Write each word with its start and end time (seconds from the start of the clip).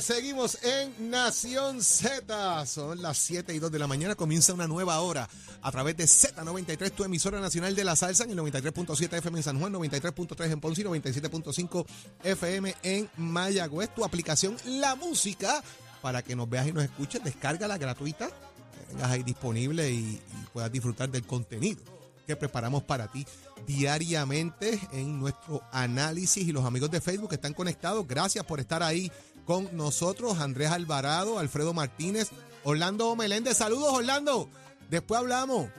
Seguimos 0.00 0.58
en 0.64 1.10
Nación 1.10 1.82
Z. 1.82 2.66
Son 2.66 3.00
las 3.00 3.16
7 3.18 3.54
y 3.54 3.58
2 3.60 3.70
de 3.70 3.78
la 3.78 3.86
mañana. 3.86 4.16
Comienza 4.16 4.52
una 4.52 4.66
nueva 4.66 5.00
hora 5.00 5.28
a 5.62 5.70
través 5.70 5.96
de 5.96 6.04
Z93, 6.04 6.90
tu 6.90 7.04
emisora 7.04 7.40
nacional 7.40 7.76
de 7.76 7.84
la 7.84 7.94
salsa, 7.94 8.24
en 8.24 8.30
el 8.30 8.38
93.7 8.38 9.18
FM 9.18 9.38
en 9.38 9.42
San 9.44 9.60
Juan, 9.60 9.72
93.3 9.72 10.50
en 10.50 10.60
Ponce 10.60 10.80
y 10.80 10.84
97.5 10.84 11.86
FM 12.24 12.74
en 12.82 13.08
Mayagüez. 13.16 13.94
Tu 13.94 14.04
aplicación 14.04 14.56
La 14.64 14.96
Música, 14.96 15.62
para 16.02 16.22
que 16.22 16.34
nos 16.34 16.50
veas 16.50 16.66
y 16.66 16.72
nos 16.72 16.82
escuches, 16.82 17.22
descárgala 17.22 17.78
gratuita, 17.78 18.26
que 18.26 18.86
tengas 18.88 19.10
ahí 19.10 19.22
disponible 19.22 19.90
y, 19.90 19.94
y 19.96 20.46
puedas 20.52 20.72
disfrutar 20.72 21.08
del 21.08 21.24
contenido 21.24 21.80
que 22.26 22.36
preparamos 22.36 22.82
para 22.82 23.08
ti 23.08 23.26
diariamente 23.66 24.78
en 24.92 25.18
nuestro 25.18 25.62
análisis 25.72 26.46
y 26.46 26.52
los 26.52 26.64
amigos 26.64 26.90
de 26.90 27.00
Facebook 27.00 27.30
que 27.30 27.36
están 27.36 27.54
conectados. 27.54 28.06
Gracias 28.06 28.44
por 28.44 28.60
estar 28.60 28.82
ahí 28.82 29.10
con 29.48 29.74
nosotros. 29.74 30.40
Andrés 30.40 30.70
Alvarado, 30.70 31.38
Alfredo 31.38 31.72
Martínez, 31.72 32.28
Orlando 32.64 33.16
Meléndez. 33.16 33.56
Saludos, 33.56 33.94
Orlando. 33.94 34.50
Después 34.90 35.18
hablamos. 35.18 35.70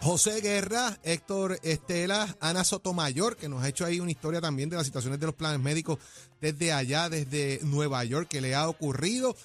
José 0.00 0.40
Guerra, 0.40 0.98
Héctor 1.02 1.58
Estela, 1.62 2.34
Ana 2.40 2.64
Sotomayor, 2.64 3.36
que 3.36 3.50
nos 3.50 3.62
ha 3.62 3.68
hecho 3.68 3.84
ahí 3.84 4.00
una 4.00 4.10
historia 4.10 4.40
también 4.40 4.70
de 4.70 4.76
las 4.76 4.86
situaciones 4.86 5.20
de 5.20 5.26
los 5.26 5.34
planes 5.34 5.60
médicos 5.60 5.98
desde 6.40 6.72
allá, 6.72 7.10
desde 7.10 7.60
Nueva 7.62 8.02
York, 8.04 8.26
que 8.26 8.40
le 8.40 8.54
ha 8.54 8.70
ocurrido. 8.70 9.36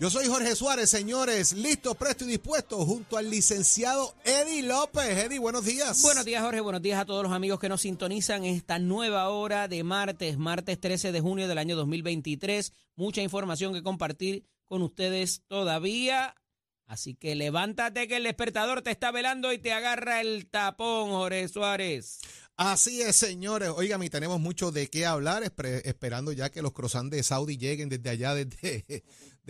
Yo 0.00 0.08
soy 0.08 0.26
Jorge 0.28 0.56
Suárez, 0.56 0.88
señores, 0.88 1.52
listo, 1.52 1.94
presto 1.94 2.24
y 2.24 2.28
dispuesto, 2.28 2.84
junto 2.86 3.18
al 3.18 3.28
licenciado 3.28 4.14
Eddie 4.24 4.62
López. 4.62 5.04
Eddie, 5.18 5.38
buenos 5.38 5.64
días. 5.64 6.00
Buenos 6.00 6.24
días, 6.24 6.42
Jorge. 6.42 6.60
Buenos 6.60 6.80
días 6.80 6.98
a 6.98 7.04
todos 7.04 7.22
los 7.22 7.32
amigos 7.32 7.60
que 7.60 7.68
nos 7.68 7.82
sintonizan 7.82 8.44
en 8.44 8.54
esta 8.54 8.78
nueva 8.78 9.28
hora 9.28 9.68
de 9.68 9.84
martes, 9.84 10.38
martes 10.38 10.80
13 10.80 11.12
de 11.12 11.20
junio 11.20 11.48
del 11.48 11.58
año 11.58 11.76
2023. 11.76 12.72
Mucha 12.96 13.20
información 13.20 13.74
que 13.74 13.82
compartir 13.82 14.46
con 14.64 14.82
ustedes 14.82 15.42
todavía. 15.48 16.34
Así 16.86 17.14
que 17.14 17.34
levántate 17.34 18.08
que 18.08 18.16
el 18.16 18.24
despertador 18.24 18.82
te 18.82 18.90
está 18.90 19.12
velando 19.12 19.52
y 19.52 19.58
te 19.58 19.72
agarra 19.72 20.20
el 20.22 20.48
tapón, 20.48 21.10
Jorge 21.10 21.46
Suárez. 21.48 22.20
Así 22.56 23.00
es, 23.00 23.16
señores. 23.16 23.70
Oigan, 23.74 24.02
y 24.02 24.10
tenemos 24.10 24.38
mucho 24.38 24.70
de 24.70 24.90
qué 24.90 25.06
hablar, 25.06 25.42
esperando 25.84 26.32
ya 26.32 26.50
que 26.50 26.62
los 26.62 26.72
croissants 26.72 27.10
de 27.10 27.22
Saudi 27.22 27.56
lleguen 27.56 27.88
desde 27.88 28.10
allá, 28.10 28.34
desde, 28.34 29.04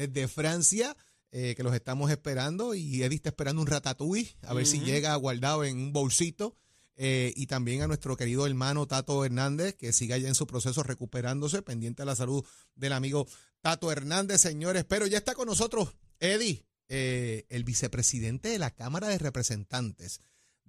desde 0.08 0.28
Francia, 0.28 0.96
eh, 1.32 1.54
que 1.56 1.62
los 1.62 1.74
estamos 1.74 2.10
esperando. 2.10 2.74
Y 2.74 3.02
Eddie 3.02 3.16
está 3.16 3.30
esperando 3.30 3.62
un 3.62 3.68
ratatouille, 3.68 4.36
a 4.42 4.54
ver 4.54 4.66
si 4.66 4.80
llega 4.80 5.14
guardado 5.16 5.64
en 5.64 5.76
un 5.76 5.92
bolsito. 5.92 6.56
Eh, 7.02 7.32
y 7.34 7.46
también 7.46 7.80
a 7.80 7.86
nuestro 7.86 8.14
querido 8.14 8.46
hermano 8.46 8.86
Tato 8.86 9.24
Hernández, 9.24 9.74
que 9.74 9.90
siga 9.92 10.18
ya 10.18 10.28
en 10.28 10.34
su 10.34 10.46
proceso 10.46 10.82
recuperándose, 10.82 11.62
pendiente 11.62 12.02
de 12.02 12.06
la 12.06 12.14
salud 12.14 12.44
del 12.74 12.92
amigo 12.92 13.26
Tato 13.62 13.90
Hernández, 13.90 14.42
señores. 14.42 14.84
Pero 14.84 15.06
ya 15.06 15.16
está 15.16 15.34
con 15.34 15.46
nosotros 15.46 15.94
Eddie, 16.18 16.66
eh, 16.88 17.46
el 17.48 17.64
vicepresidente 17.64 18.50
de 18.50 18.58
la 18.58 18.70
Cámara 18.70 19.08
de 19.08 19.16
Representantes 19.16 20.20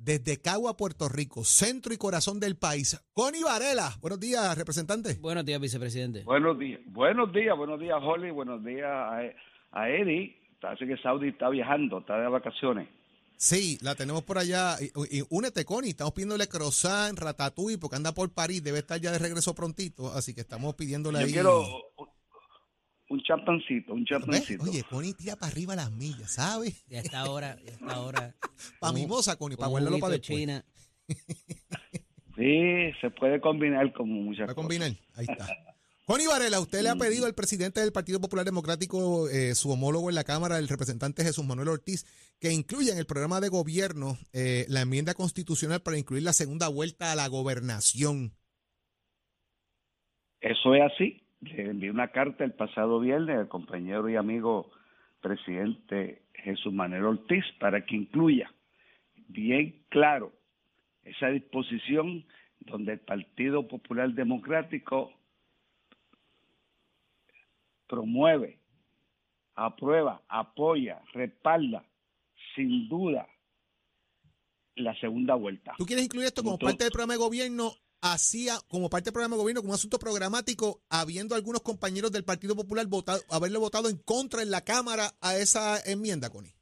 desde 0.04 0.38
Cagua, 0.42 0.76
Puerto 0.76 1.08
Rico, 1.10 1.44
centro 1.44 1.94
y 1.94 1.98
corazón 1.98 2.40
del 2.40 2.56
país. 2.58 3.00
Connie 3.14 3.44
Varela, 3.44 3.98
buenos 4.02 4.20
días, 4.20 4.58
representante. 4.58 5.16
Buenos 5.20 5.46
días, 5.46 5.62
vicepresidente. 5.62 6.24
Buenos 6.24 6.58
días, 6.58 6.80
buenos 6.88 7.32
días, 7.32 7.56
buenos 7.56 7.80
días, 7.80 7.98
Holly, 8.02 8.32
buenos 8.32 8.64
días 8.66 8.88
a, 8.90 9.20
a 9.72 9.90
Eddie. 9.90 10.38
Parece 10.60 10.86
que 10.88 10.98
Saudi 10.98 11.30
está 11.30 11.50
viajando, 11.50 12.00
está 12.00 12.20
de 12.20 12.28
vacaciones. 12.28 12.88
Sí, 13.36 13.80
la 13.82 13.96
tenemos 13.96 14.24
por 14.24 14.38
allá. 14.38 14.76
Y, 14.80 15.18
y 15.18 15.24
únete, 15.30 15.66
Connie, 15.66 15.90
estamos 15.90 16.14
pidiéndole 16.14 16.48
croissant, 16.48 17.18
ratatouille, 17.18 17.80
porque 17.80 17.96
anda 17.96 18.12
por 18.12 18.32
París, 18.32 18.64
debe 18.64 18.80
estar 18.80 19.00
ya 19.02 19.12
de 19.12 19.18
regreso 19.18 19.56
prontito, 19.56 20.12
así 20.14 20.36
que 20.36 20.42
estamos 20.42 20.76
pidiéndole 20.76 21.20
Yo 21.20 21.26
ahí. 21.26 21.32
quiero 21.34 21.66
un 23.12 23.22
champancito, 23.24 23.94
un 23.94 24.06
champancito. 24.06 24.64
Oye, 24.64 24.84
Connie 24.90 25.14
tira 25.14 25.36
para 25.36 25.52
arriba 25.52 25.76
las 25.76 25.92
millas, 25.92 26.32
¿sabes? 26.32 26.84
Ya 26.88 27.02
está 27.02 27.22
ahora, 27.22 27.58
ya 27.66 27.72
está 27.74 27.94
ahora. 27.96 28.36
Para 28.80 28.94
mimosa, 28.94 29.36
Connie, 29.36 29.58
para 29.58 29.68
guardarlo 29.68 30.00
para 30.00 30.14
después. 30.14 30.40
China. 30.40 30.66
Sí, 32.38 32.92
se 33.02 33.12
puede 33.12 33.42
combinar 33.42 33.92
con 33.92 34.10
muchas 34.10 34.48
¿Va 34.48 34.54
a 34.54 34.56
cosas. 34.56 34.56
combinar? 34.56 34.92
Ahí 35.16 35.26
está. 35.30 35.46
Connie 36.06 36.28
Varela, 36.28 36.62
usted 36.62 36.82
le 36.82 36.90
ha 36.90 36.96
pedido 36.96 37.26
al 37.26 37.36
presidente 37.36 37.82
del 37.82 37.92
Partido 37.92 38.20
Popular 38.22 38.46
Democrático, 38.46 39.30
eh, 39.30 39.54
su 39.54 39.70
homólogo 39.70 40.10
en 40.10 40.16
la 40.16 40.24
Cámara, 40.24 40.58
el 40.58 40.70
representante 40.70 41.24
Jesús 41.24 41.46
Manuel 41.46 41.68
Ortiz, 41.68 42.06
que 42.40 42.52
incluya 42.52 42.94
en 42.94 43.00
el 43.00 43.06
programa 43.06 43.42
de 43.42 43.50
gobierno 43.50 44.18
eh, 44.34 44.66
la 44.70 44.82
enmienda 44.82 45.14
constitucional 45.14 45.82
para 45.82 45.98
incluir 46.00 46.24
la 46.24 46.34
segunda 46.34 46.70
vuelta 46.70 47.12
a 47.12 47.16
la 47.16 47.28
gobernación. 47.28 48.34
Eso 50.40 50.74
es 50.74 50.82
así. 50.82 51.22
Le 51.42 51.70
envié 51.72 51.90
una 51.90 52.10
carta 52.10 52.44
el 52.44 52.54
pasado 52.54 53.00
viernes 53.00 53.38
al 53.38 53.48
compañero 53.48 54.08
y 54.10 54.16
amigo 54.16 54.72
presidente 55.22 56.22
Jesús 56.34 56.74
Manuel 56.74 57.06
Ortiz 57.06 57.44
para 57.60 57.86
que 57.86 57.96
incluya 57.96 58.52
bien 59.28 59.84
claro 59.90 60.34
esa 61.04 61.28
disposición 61.28 62.26
donde 62.60 62.94
el 62.94 63.00
Partido 63.00 63.68
Popular 63.68 64.12
Democrático 64.14 65.12
promueve, 67.88 68.60
aprueba, 69.56 70.22
apoya, 70.28 71.02
respalda, 71.14 71.84
sin 72.56 72.88
duda, 72.88 73.28
la 74.76 74.96
segunda 75.00 75.36
vuelta. 75.36 75.74
¿Tú 75.78 75.86
quieres 75.86 76.06
incluir 76.06 76.28
esto 76.28 76.44
como 76.44 76.56
Entonces- 76.56 76.74
parte 76.76 76.84
del 76.86 76.92
programa 76.92 77.14
de 77.14 77.20
gobierno, 77.20 77.72
hacía 78.02 78.54
como 78.68 78.90
parte 78.90 79.06
del 79.06 79.14
programa 79.14 79.36
de 79.36 79.42
gobierno, 79.42 79.62
como 79.62 79.74
un 79.74 79.76
asunto 79.76 80.00
programático, 80.00 80.82
habiendo 80.90 81.36
algunos 81.36 81.62
compañeros 81.62 82.12
del 82.12 82.24
Partido 82.24 82.56
Popular 82.56 82.88
votado, 82.88 83.22
haberle 83.30 83.58
votado 83.58 83.90
en 83.90 83.98
contra 83.98 84.42
en 84.42 84.52
la 84.52 84.62
Cámara 84.62 85.12
a 85.22 85.36
esa 85.36 85.80
enmienda, 85.86 86.30
Connie? 86.30 86.54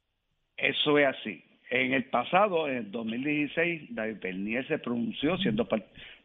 Eso 0.57 0.97
es 0.97 1.07
así. 1.07 1.43
En 1.71 1.93
el 1.93 2.05
pasado, 2.05 2.67
en 2.67 2.77
el 2.77 2.91
2016, 2.91 3.95
David 3.95 4.17
Bernier 4.21 4.67
se 4.67 4.79
pronunció, 4.79 5.37
siendo 5.37 5.67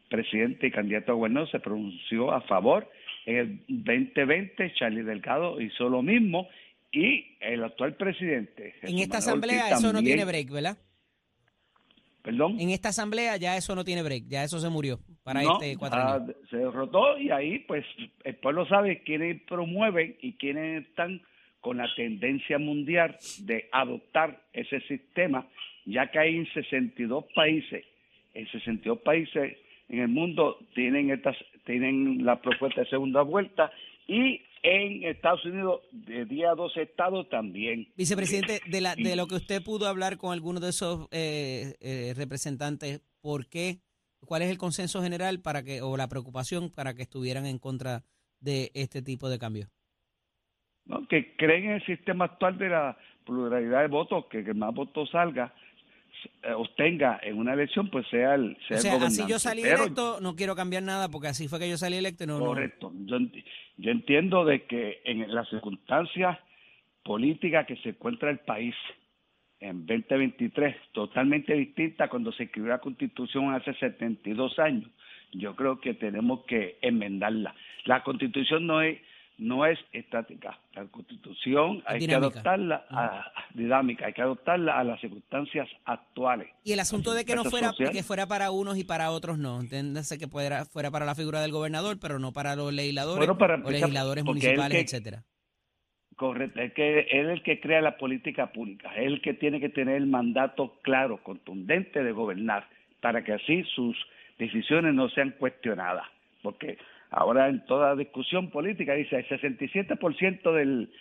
presidente 0.09 0.67
y 0.67 0.71
candidato 0.71 1.11
a 1.11 1.15
gobernador, 1.15 1.49
se 1.51 1.59
pronunció 1.59 2.31
a 2.31 2.41
favor. 2.41 2.89
En 3.25 3.35
el 3.37 3.63
2020, 3.67 4.73
Charlie 4.73 5.03
Delgado 5.03 5.61
hizo 5.61 5.87
lo 5.87 6.01
mismo 6.01 6.49
y 6.91 7.37
el 7.39 7.63
actual 7.63 7.95
presidente. 7.95 8.75
En 8.81 8.99
esta 8.99 9.19
Manuel 9.19 9.29
asamblea 9.29 9.63
Ortiz, 9.65 9.77
eso 9.77 9.93
no 9.93 10.01
tiene 10.01 10.25
break, 10.25 10.49
¿verdad? 10.49 10.77
Perdón. 12.25 12.59
En 12.59 12.71
esta 12.71 12.89
asamblea 12.89 13.37
ya 13.37 13.55
eso 13.55 13.75
no 13.75 13.83
tiene 13.85 14.01
break, 14.01 14.23
ya 14.27 14.43
eso 14.43 14.59
se 14.59 14.67
murió 14.67 14.99
para 15.23 15.43
No, 15.43 15.53
este 15.53 15.77
cuatro 15.77 16.01
años. 16.01 16.35
se 16.49 16.57
derrotó 16.57 17.19
y 17.19 17.29
ahí 17.29 17.59
pues 17.59 17.85
el 18.23 18.35
pueblo 18.37 18.65
sabe 18.67 19.03
quiénes 19.03 19.43
promueven 19.43 20.17
y 20.21 20.33
quiénes 20.33 20.87
están 20.87 21.21
con 21.61 21.77
la 21.77 21.87
tendencia 21.95 22.57
mundial 22.57 23.15
de 23.41 23.69
adoptar 23.71 24.41
ese 24.53 24.81
sistema, 24.81 25.47
ya 25.85 26.09
que 26.09 26.17
hay 26.17 26.35
en 26.35 26.51
62 26.51 27.25
países, 27.35 27.85
en 28.33 28.47
62 28.47 28.99
países 29.01 29.57
en 29.89 29.99
el 29.99 30.07
mundo 30.07 30.57
tienen 30.73 31.11
estas 31.11 31.37
tienen 31.65 32.25
la 32.25 32.41
propuesta 32.41 32.81
de 32.81 32.89
segunda 32.89 33.21
vuelta 33.21 33.71
y 34.07 34.41
en 34.65 35.03
Estados 35.03 35.45
Unidos 35.45 35.81
de 35.91 36.25
10 36.25 36.47
a 36.49 36.55
12 36.55 36.81
estados 36.81 37.29
también. 37.29 37.87
Vicepresidente, 37.95 38.61
de, 38.67 38.81
la, 38.81 38.95
de 38.95 39.15
lo 39.15 39.27
que 39.27 39.35
usted 39.35 39.63
pudo 39.63 39.87
hablar 39.87 40.17
con 40.17 40.33
algunos 40.33 40.61
de 40.61 40.69
esos 40.69 41.07
eh, 41.11 41.75
eh, 41.81 42.13
representantes, 42.15 43.01
¿por 43.21 43.47
qué? 43.47 43.77
¿Cuál 44.25 44.41
es 44.41 44.49
el 44.49 44.57
consenso 44.57 45.03
general 45.03 45.39
para 45.41 45.63
que, 45.63 45.83
o 45.83 45.95
la 45.97 46.07
preocupación 46.07 46.71
para 46.73 46.95
que 46.95 47.03
estuvieran 47.03 47.45
en 47.45 47.59
contra 47.59 48.01
de 48.39 48.71
este 48.73 49.03
tipo 49.03 49.29
de 49.29 49.37
cambios? 49.37 49.69
¿no? 50.85 51.07
que 51.07 51.35
creen 51.35 51.65
en 51.65 51.71
el 51.71 51.85
sistema 51.85 52.25
actual 52.25 52.57
de 52.57 52.69
la 52.69 52.97
pluralidad 53.23 53.81
de 53.81 53.87
votos, 53.87 54.25
que, 54.31 54.43
que 54.43 54.53
más 54.53 54.73
votos 54.73 55.09
salga, 55.11 55.53
obtenga 56.55 57.19
en 57.23 57.37
una 57.37 57.53
elección, 57.53 57.89
pues 57.89 58.05
sea 58.09 58.35
el, 58.35 58.55
sea 58.67 58.75
O 58.75 58.75
el 58.75 58.81
sea, 58.81 58.91
así 58.93 58.99
gobernante. 58.99 59.31
yo 59.31 59.39
salí 59.39 59.61
Pero- 59.63 59.83
electo, 59.83 60.19
no 60.21 60.35
quiero 60.35 60.55
cambiar 60.55 60.83
nada 60.83 61.09
porque 61.09 61.27
así 61.27 61.47
fue 61.47 61.59
que 61.59 61.69
yo 61.69 61.77
salí 61.77 61.97
electo 61.97 62.23
y 62.23 62.27
no, 62.27 62.39
no- 62.39 62.45
Correcto. 62.45 62.91
Yo, 63.05 63.17
ent- 63.17 63.43
yo 63.77 63.91
entiendo 63.91 64.45
de 64.45 64.63
que 64.65 65.01
en 65.05 65.33
las 65.33 65.47
circunstancias 65.49 66.37
políticas 67.03 67.65
que 67.67 67.75
se 67.77 67.89
encuentra 67.89 68.29
el 68.31 68.39
país 68.39 68.75
en 69.59 69.85
2023, 69.85 70.75
totalmente 70.91 71.53
distinta 71.53 72.09
cuando 72.09 72.31
se 72.33 72.43
escribió 72.43 72.71
la 72.71 72.79
Constitución 72.79 73.53
hace 73.53 73.73
72 73.75 74.59
años, 74.59 74.89
yo 75.31 75.55
creo 75.55 75.79
que 75.79 75.93
tenemos 75.93 76.43
que 76.45 76.77
enmendarla. 76.81 77.55
La 77.85 78.03
Constitución 78.03 78.67
no 78.67 78.81
es 78.81 78.99
no 79.37 79.65
es 79.65 79.77
estática. 79.91 80.57
La 80.73 80.85
Constitución 80.85 81.83
hay 81.85 82.05
que 82.05 82.15
adoptarla 82.15 82.85
a, 82.89 83.31
dinámica, 83.53 84.05
hay 84.05 84.13
que 84.13 84.21
adoptarla 84.21 84.79
a 84.79 84.83
las 84.83 84.99
circunstancias 85.01 85.67
actuales. 85.85 86.49
Y 86.63 86.73
el 86.73 86.79
asunto 86.79 87.13
de 87.13 87.25
que 87.25 87.35
no 87.35 87.43
fuera 87.43 87.69
social. 87.69 87.91
que 87.91 88.03
fuera 88.03 88.27
para 88.27 88.51
unos 88.51 88.77
y 88.77 88.83
para 88.83 89.11
otros 89.11 89.37
no. 89.37 89.59
Entiéndase 89.59 90.17
que 90.17 90.27
fuera, 90.27 90.65
fuera 90.65 90.91
para 90.91 91.05
la 91.05 91.15
figura 91.15 91.41
del 91.41 91.51
gobernador, 91.51 91.97
pero 91.99 92.19
no 92.19 92.31
para 92.31 92.55
los 92.55 92.73
legisladores 92.73 93.17
Bueno, 93.19 93.37
para 93.37 93.55
o 93.55 93.57
empezar, 93.57 93.81
legisladores 93.81 94.23
municipales, 94.23 94.71
que- 94.71 94.81
etcétera. 94.81 95.23
Correcto, 96.15 96.61
es 96.61 96.73
que 96.73 96.99
él 97.11 97.25
es 97.29 97.33
el 97.33 97.43
que 97.43 97.59
crea 97.59 97.81
la 97.81 97.97
política 97.97 98.53
pública, 98.53 98.89
es 98.95 99.05
el 99.07 99.21
que 99.21 99.33
tiene 99.33 99.59
que 99.59 99.67
tener 99.67 99.97
el 99.97 100.07
mandato 100.07 100.79
claro, 100.81 101.21
contundente 101.21 102.01
de 102.03 102.11
gobernar, 102.13 102.69
para 103.01 103.21
que 103.25 103.33
así 103.33 103.63
sus 103.75 103.97
decisiones 104.39 104.93
no 104.93 105.09
sean 105.09 105.31
cuestionadas. 105.31 106.05
Porque 106.41 106.77
ahora 107.09 107.49
en 107.49 107.65
toda 107.65 107.95
discusión 107.95 108.49
política 108.49 108.93
dice 108.93 109.17
el 109.17 109.27
67% 109.27 110.53
del, 110.53 110.91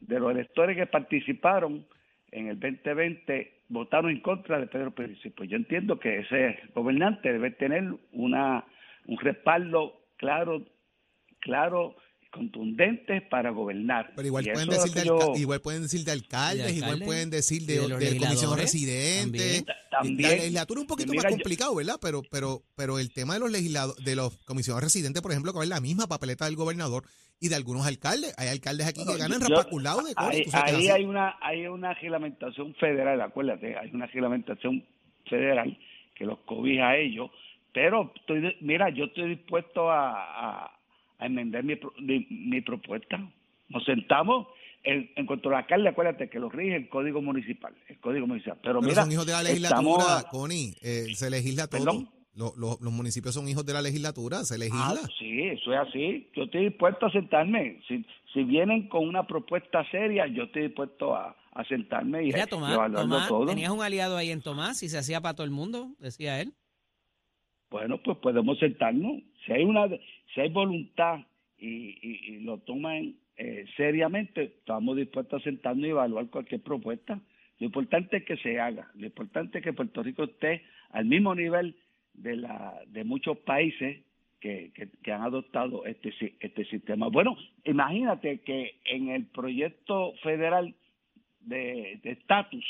de 0.00 0.20
los 0.20 0.30
electores 0.30 0.76
que 0.76 0.86
participaron 0.86 1.86
en 2.30 2.48
el 2.48 2.58
2020 2.58 3.62
votaron 3.68 4.10
en 4.10 4.20
contra 4.20 4.58
de 4.58 4.66
Pedro 4.66 4.90
Pérez. 4.90 5.18
Pues 5.36 5.48
yo 5.48 5.56
entiendo 5.56 5.98
que 5.98 6.20
ese 6.20 6.58
gobernante 6.74 7.32
debe 7.32 7.50
tener 7.52 7.84
una 8.12 8.64
un 9.06 9.18
respaldo 9.18 10.00
claro, 10.16 10.62
claro 11.40 11.96
contundentes 12.32 13.22
para 13.30 13.50
gobernar. 13.50 14.12
Pero 14.16 14.26
igual 14.26 14.44
pueden, 14.52 14.72
es 14.72 14.78
decir 14.82 14.92
de 14.94 15.04
yo- 15.06 15.32
igual 15.36 15.60
pueden 15.60 15.82
decir 15.82 16.04
de 16.04 16.12
alcaldes, 16.12 16.66
De 16.66 16.72
igual 16.72 17.00
pueden 17.04 17.30
decir 17.30 17.62
de, 17.66 17.74
de 17.74 17.80
comisionado 17.80 18.00
legisladores 18.20 18.62
residente. 18.64 19.64
también. 19.90 20.22
La 20.22 20.36
legislatura 20.36 20.78
es 20.78 20.82
un 20.82 20.86
poquito 20.88 21.10
Mira, 21.12 21.22
más 21.24 21.32
complicado, 21.32 21.74
¿verdad? 21.76 21.96
Pero, 22.00 22.22
pero, 22.30 22.62
pero 22.74 22.98
el 22.98 23.12
tema 23.12 23.34
de 23.34 23.40
los 23.40 23.50
legislados, 23.50 23.96
de 24.04 24.16
los 24.16 24.36
comisionados 24.38 24.82
residentes, 24.84 25.22
por 25.22 25.30
ejemplo, 25.30 25.52
que 25.52 25.58
va 25.58 25.64
en 25.64 25.70
la 25.70 25.80
misma 25.80 26.06
papeleta 26.08 26.46
del 26.46 26.56
gobernador 26.56 27.04
y 27.38 27.48
de 27.48 27.54
algunos 27.54 27.86
alcaldes. 27.86 28.34
Hay 28.38 28.48
alcaldes 28.48 28.86
aquí 28.86 29.04
que 29.06 29.16
ganan 29.18 29.40
rapaculados 29.40 30.04
de 30.08 30.14
cosas. 30.14 30.32
ahí, 30.34 30.74
ahí 30.74 30.86
es 30.86 30.90
hay 30.92 31.04
una 31.04 31.36
hay 31.42 31.66
una 31.66 31.92
reglamentación 31.94 32.74
federal, 32.76 33.20
acuérdate, 33.20 33.76
hay 33.76 33.90
una 33.92 34.06
reglamentación 34.06 34.84
federal 35.28 35.76
que 36.14 36.24
los 36.24 36.38
cobija 36.40 36.90
a 36.90 36.96
ellos, 36.96 37.30
pero 37.74 38.12
estoy 38.16 38.40
de- 38.42 38.56
mira, 38.60 38.90
yo 38.90 39.04
estoy 39.06 39.30
dispuesto 39.36 39.90
a, 39.90 40.12
a, 40.64 40.70
a 41.22 41.26
enmendar 41.26 41.62
mi, 41.64 41.76
pro- 41.76 41.92
mi, 42.00 42.26
mi 42.30 42.60
propuesta. 42.60 43.18
Nos 43.68 43.84
sentamos 43.84 44.48
en, 44.84 45.10
en 45.16 45.26
cuanto 45.26 45.48
a 45.48 45.52
la 45.52 45.58
alcalde, 45.60 45.88
acuérdate 45.88 46.28
que 46.28 46.38
lo 46.38 46.48
rige 46.50 46.76
el 46.76 46.88
Código 46.88 47.22
Municipal, 47.22 47.74
el 47.88 47.98
Código 48.00 48.26
Municipal. 48.26 48.58
Pero, 48.62 48.80
Pero 48.80 48.90
mira, 48.90 49.02
son 49.02 49.12
hijos 49.12 49.26
de 49.26 49.32
la 49.32 49.40
estamos 49.42 49.52
legislatura, 49.84 50.18
a- 50.18 50.22
Connie. 50.30 50.74
eh, 50.82 51.06
se 51.14 51.30
legisla 51.30 51.68
todo. 51.68 51.84
¿Perdón? 51.84 52.08
Lo- 52.34 52.54
lo- 52.56 52.78
los 52.80 52.92
municipios 52.92 53.34
son 53.34 53.46
hijos 53.46 53.64
de 53.66 53.74
la 53.74 53.82
legislatura, 53.82 54.42
se 54.44 54.54
Ah, 54.54 54.58
legisla. 54.58 55.00
sí, 55.18 55.42
eso 55.48 55.72
es 55.74 55.78
así. 55.80 56.30
Yo 56.34 56.44
estoy 56.44 56.64
dispuesto 56.68 57.04
a 57.06 57.12
sentarme. 57.12 57.78
Si, 57.86 58.04
si 58.32 58.42
vienen 58.44 58.88
con 58.88 59.06
una 59.06 59.26
propuesta 59.26 59.84
seria, 59.90 60.26
yo 60.26 60.44
estoy 60.44 60.62
dispuesto 60.68 61.14
a, 61.14 61.36
a 61.52 61.64
sentarme 61.64 62.22
y, 62.22 62.26
Mira, 62.28 62.44
y 62.44 62.46
Tomás, 62.48 62.72
evaluarlo 62.72 63.00
Tomás, 63.16 63.28
todo. 63.28 63.46
tenías 63.46 63.70
un 63.70 63.82
aliado 63.82 64.16
ahí 64.16 64.30
en 64.30 64.40
Tomás 64.40 64.82
y 64.82 64.88
se 64.88 64.96
hacía 64.96 65.20
para 65.20 65.34
todo 65.34 65.44
el 65.44 65.50
mundo, 65.50 65.90
decía 65.98 66.40
él. 66.40 66.54
Bueno, 67.70 68.00
pues 68.02 68.18
podemos 68.18 68.58
sentarnos. 68.58 69.22
Si 69.46 69.52
hay 69.52 69.64
una, 69.64 69.88
si 70.34 70.40
hay 70.40 70.48
voluntad 70.50 71.20
y, 71.58 71.68
y- 71.68 72.20
y 72.34 72.40
lo 72.40 72.58
toman 72.58 73.14
eh, 73.36 73.64
seriamente, 73.76 74.42
estamos 74.44 74.96
dispuestos 74.96 75.40
a 75.40 75.44
sentarnos 75.44 75.86
y 75.86 75.90
evaluar 75.90 76.28
cualquier 76.28 76.60
propuesta. 76.62 77.20
Lo 77.58 77.66
importante 77.66 78.18
es 78.18 78.24
que 78.24 78.36
se 78.38 78.60
haga. 78.60 78.90
Lo 78.94 79.06
importante 79.06 79.58
es 79.58 79.64
que 79.64 79.72
Puerto 79.72 80.02
Rico 80.02 80.24
esté 80.24 80.62
al 80.90 81.06
mismo 81.06 81.34
nivel 81.34 81.74
de 82.14 82.36
la 82.36 82.78
de 82.88 83.04
muchos 83.04 83.38
países 83.38 84.04
que, 84.40 84.72
que, 84.74 84.88
que 85.02 85.12
han 85.12 85.22
adoptado 85.22 85.86
este 85.86 86.12
si- 86.18 86.34
este 86.40 86.64
sistema. 86.66 87.08
Bueno, 87.08 87.36
imagínate 87.64 88.40
que 88.40 88.78
en 88.84 89.08
el 89.08 89.26
proyecto 89.26 90.12
federal 90.22 90.74
de 91.40 92.00
de 92.02 92.10
estatus 92.12 92.64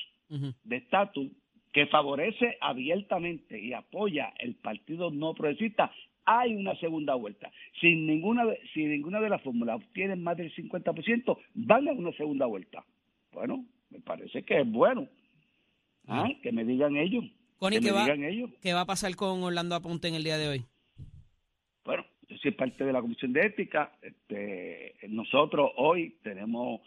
de 0.65 0.77
estatus 0.77 1.29
que 1.73 1.87
favorece 1.87 2.57
abiertamente 2.61 3.59
y 3.61 3.73
apoya 3.73 4.33
el 4.39 4.55
partido 4.55 5.11
no 5.11 5.35
progresista, 5.35 5.91
hay 6.25 6.55
una 6.55 6.75
segunda 6.77 7.15
vuelta. 7.15 7.51
Sin 7.81 8.07
ninguna 8.07 8.45
si 8.73 8.85
ninguna 8.85 9.21
de 9.21 9.29
las 9.29 9.43
fórmulas 9.43 9.77
obtienen 9.77 10.23
más 10.23 10.37
del 10.37 10.55
50%, 10.55 11.39
van 11.55 11.89
a 11.89 11.93
una 11.93 12.13
segunda 12.13 12.47
vuelta. 12.47 12.85
Bueno, 13.33 13.65
me 13.91 14.01
parece 14.01 14.43
que 14.43 14.61
es 14.61 14.71
bueno. 14.71 15.09
¿Ah? 16.07 16.29
Que 16.43 16.53
me 16.53 16.65
digan 16.65 16.97
ellos. 16.97 17.25
Connie, 17.59 17.79
que 17.79 17.87
¿qué 17.87 17.93
me 17.93 17.99
va, 17.99 18.05
digan 18.05 18.25
ellos. 18.25 18.51
¿qué 18.61 18.73
va 18.73 18.81
a 18.81 18.87
pasar 18.87 19.15
con 19.15 19.43
Orlando 19.43 19.75
Aponte 19.75 20.09
en 20.09 20.15
el 20.15 20.25
día 20.25 20.37
de 20.37 20.49
hoy? 20.49 20.65
Bueno, 21.85 22.05
yo 22.29 22.37
soy 22.39 22.51
parte 22.53 22.85
de 22.85 22.93
la 22.93 23.01
Comisión 23.01 23.33
de 23.33 23.41
Ética. 23.47 23.93
Este, 24.03 24.95
nosotros 25.09 25.71
hoy 25.77 26.17
tenemos 26.23 26.81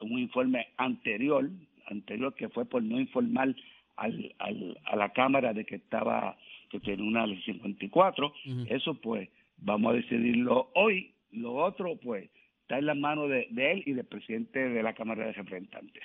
un 0.00 0.18
informe 0.18 0.68
anterior, 0.76 1.48
anterior 1.86 2.34
que 2.34 2.48
fue 2.48 2.64
por 2.64 2.82
no 2.82 2.98
informar 2.98 3.54
al, 3.96 4.34
al, 4.38 4.78
a 4.84 4.96
la 4.96 5.12
Cámara 5.12 5.52
de 5.52 5.64
que 5.64 5.76
estaba, 5.76 6.36
que 6.72 6.80
tiene 6.80 7.02
una 7.02 7.26
ley 7.26 7.40
54. 7.42 8.26
Ujú. 8.26 8.64
Eso 8.68 8.94
pues 8.94 9.28
vamos 9.58 9.92
a 9.92 9.96
decidirlo 9.96 10.70
hoy. 10.74 11.14
Lo 11.30 11.54
otro 11.54 11.96
pues 12.00 12.30
está 12.62 12.78
en 12.78 12.86
las 12.86 12.96
manos 12.96 13.28
de, 13.28 13.46
de 13.50 13.72
él 13.72 13.82
y 13.86 13.92
del 13.92 14.06
presidente 14.06 14.58
de 14.58 14.82
la 14.82 14.94
Cámara 14.94 15.26
de 15.26 15.32
Representantes. 15.32 16.02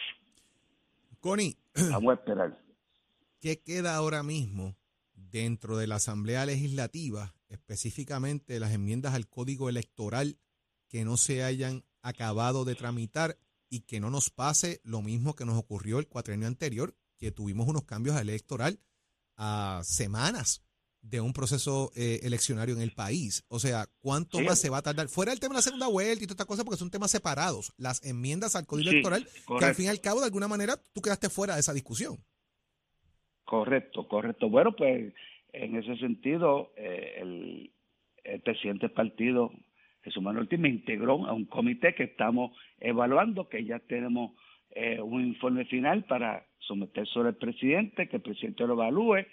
Connie, 1.20 1.56
Vamos 1.92 2.12
a 2.12 2.14
esperar. 2.14 2.58
¿qué 3.40 3.62
queda 3.62 3.96
ahora 3.96 4.24
mismo 4.24 4.76
dentro 5.14 5.78
de 5.78 5.88
la 5.88 5.96
Asamblea 5.96 6.46
Legislativa, 6.46 7.36
específicamente 7.50 8.60
las 8.60 8.74
enmiendas 8.74 9.14
al 9.14 9.28
Código 9.28 9.70
Electoral 9.70 10.38
que 10.88 11.06
no 11.06 11.18
se 11.18 11.44
hayan 11.44 11.84
acabado 12.02 12.66
de 12.66 12.76
tramitar 12.76 13.38
y 13.70 13.82
que 13.82 14.00
no 14.00 14.10
nos 14.10 14.30
pase 14.30 14.80
lo 14.84 15.02
mismo 15.02 15.36
que 15.36 15.46
nos 15.46 15.58
ocurrió 15.58 16.00
el 16.00 16.08
cuatrienio 16.08 16.48
anterior, 16.48 16.96
que 17.18 17.32
tuvimos 17.32 17.68
unos 17.68 17.84
cambios 17.84 18.16
al 18.16 18.30
electoral 18.30 18.80
a 19.38 19.82
semanas 19.84 20.64
de 21.02 21.22
un 21.22 21.32
proceso 21.32 21.92
eh, 21.96 22.20
eleccionario 22.24 22.76
en 22.76 22.82
el 22.82 22.92
país. 22.92 23.46
O 23.48 23.60
sea, 23.60 23.86
¿cuánto 24.00 24.40
Sí. 24.40 24.44
más 24.44 24.60
se 24.60 24.70
va 24.70 24.80
a 24.80 24.82
tardar? 24.82 25.08
Fuera 25.08 25.32
el 25.32 25.40
tema 25.40 25.54
de 25.54 25.60
la 25.60 25.62
segunda 25.62 25.88
vuelta 25.88 26.24
y 26.24 26.28
todas 26.28 26.32
estas 26.36 26.48
cosas, 26.48 26.66
porque 26.66 26.80
son 26.80 26.90
temas 26.92 27.12
separados. 27.12 27.72
Las 27.78 28.04
enmiendas 28.06 28.56
al 28.58 28.66
Código 28.66 28.90
Sí, 28.90 28.98
Electoral, 28.98 29.28
que 29.60 29.66
al 29.66 29.76
fin 29.76 29.86
y 29.86 29.90
al 29.90 30.02
cabo, 30.02 30.20
de 30.20 30.26
alguna 30.26 30.48
manera, 30.50 30.76
tú 30.94 31.02
quedaste 31.02 31.30
fuera 31.30 31.54
de 31.54 31.62
esa 31.62 31.74
discusión. 31.74 32.18
Correcto, 33.46 34.08
correcto. 34.08 34.50
Bueno, 34.50 34.76
pues 34.76 35.14
en 35.54 35.76
ese 35.78 35.96
sentido, 35.98 36.74
eh, 36.76 37.16
el, 37.22 37.72
el 38.26 38.42
presidente 38.42 38.88
del 38.88 38.96
partido, 38.96 39.52
Jesús 40.04 40.22
Manuel 40.22 40.44
Ortiz, 40.44 40.60
me 40.60 40.70
integró 40.70 41.26
a 41.26 41.34
un 41.34 41.46
comité 41.46 41.96
que 41.96 42.04
estamos 42.04 42.52
evaluando, 42.80 43.48
que 43.48 43.64
ya 43.64 43.80
tenemos 43.80 44.32
eh, 44.80 45.02
un 45.02 45.26
informe 45.26 45.66
final 45.66 46.04
para 46.04 46.46
someter 46.60 47.08
sobre 47.08 47.30
el 47.30 47.36
presidente, 47.36 48.08
que 48.08 48.18
el 48.18 48.22
presidente 48.22 48.68
lo 48.68 48.74
evalúe 48.74 49.26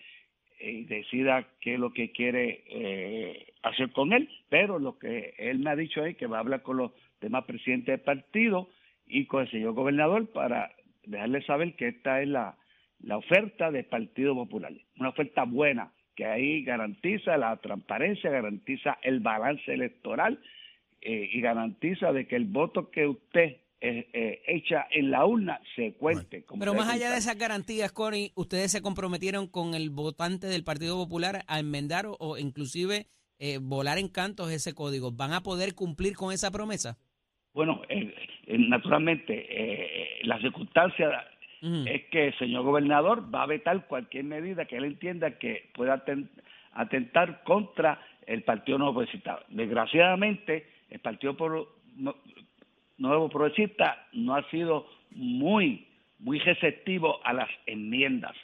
y 0.58 0.84
decida 0.84 1.46
qué 1.60 1.74
es 1.74 1.78
lo 1.78 1.92
que 1.92 2.12
quiere 2.12 2.64
eh, 2.66 3.52
hacer 3.62 3.92
con 3.92 4.14
él, 4.14 4.30
pero 4.48 4.78
lo 4.78 4.98
que 4.98 5.34
él 5.36 5.58
me 5.58 5.68
ha 5.68 5.76
dicho 5.76 6.02
es 6.02 6.16
que 6.16 6.26
va 6.26 6.38
a 6.38 6.40
hablar 6.40 6.62
con 6.62 6.78
los 6.78 6.92
demás 7.20 7.44
presidentes 7.44 7.88
del 7.88 8.00
partido 8.00 8.70
y 9.06 9.26
con 9.26 9.42
el 9.42 9.50
señor 9.50 9.74
gobernador 9.74 10.32
para 10.32 10.70
dejarle 11.04 11.42
saber 11.42 11.74
que 11.76 11.88
esta 11.88 12.22
es 12.22 12.28
la, 12.28 12.56
la 13.00 13.18
oferta 13.18 13.70
del 13.70 13.84
Partido 13.84 14.34
Popular, 14.34 14.72
una 14.98 15.10
oferta 15.10 15.44
buena 15.44 15.92
que 16.16 16.24
ahí 16.24 16.64
garantiza 16.64 17.36
la 17.36 17.54
transparencia, 17.58 18.30
garantiza 18.30 18.96
el 19.02 19.20
balance 19.20 19.70
electoral 19.70 20.40
eh, 21.02 21.28
y 21.30 21.40
garantiza 21.42 22.12
de 22.12 22.26
que 22.26 22.36
el 22.36 22.46
voto 22.46 22.90
que 22.90 23.06
usted 23.06 23.58
eh, 23.86 24.08
eh, 24.14 24.42
echa 24.46 24.86
en 24.90 25.10
la 25.10 25.26
urna 25.26 25.60
se 25.76 25.92
cuente. 25.94 26.42
como 26.44 26.58
Pero 26.60 26.72
más 26.74 26.88
allá 26.88 27.10
de 27.10 27.18
esas 27.18 27.36
garantías, 27.38 27.92
Connie, 27.92 28.32
¿ustedes 28.34 28.72
se 28.72 28.80
comprometieron 28.80 29.46
con 29.46 29.74
el 29.74 29.90
votante 29.90 30.46
del 30.46 30.64
Partido 30.64 30.96
Popular 30.96 31.44
a 31.48 31.58
enmendar 31.58 32.06
o, 32.06 32.16
o 32.18 32.38
inclusive 32.38 33.06
eh, 33.38 33.58
volar 33.60 33.98
en 33.98 34.08
cantos 34.08 34.50
ese 34.50 34.74
código? 34.74 35.12
¿Van 35.12 35.32
a 35.34 35.42
poder 35.42 35.74
cumplir 35.74 36.14
con 36.16 36.32
esa 36.32 36.50
promesa? 36.50 36.96
Bueno, 37.52 37.82
eh, 37.88 38.14
naturalmente, 38.46 39.46
eh, 39.48 40.20
la 40.24 40.40
circunstancia 40.40 41.26
es 41.86 42.02
que 42.10 42.26
el 42.28 42.38
señor 42.38 42.62
gobernador 42.62 43.34
va 43.34 43.42
a 43.44 43.46
vetar 43.46 43.86
cualquier 43.86 44.24
medida 44.24 44.66
que 44.66 44.76
él 44.76 44.84
entienda 44.84 45.38
que 45.38 45.70
pueda 45.74 46.04
aten- 46.04 46.28
atentar 46.72 47.42
contra 47.44 48.00
el 48.26 48.42
Partido 48.42 48.76
Nuevo 48.78 48.94
Progresista. 48.94 49.40
Desgraciadamente, 49.48 50.66
el 50.90 51.00
Partido 51.00 51.36
Pro- 51.36 51.68
No- 51.96 52.16
Nuevo 52.98 53.28
Progresista 53.28 54.06
no 54.12 54.34
ha 54.34 54.48
sido 54.50 54.86
muy, 55.10 55.86
muy 56.18 56.38
receptivo 56.38 57.20
a 57.24 57.32
las 57.32 57.48
enmiendas. 57.66 58.34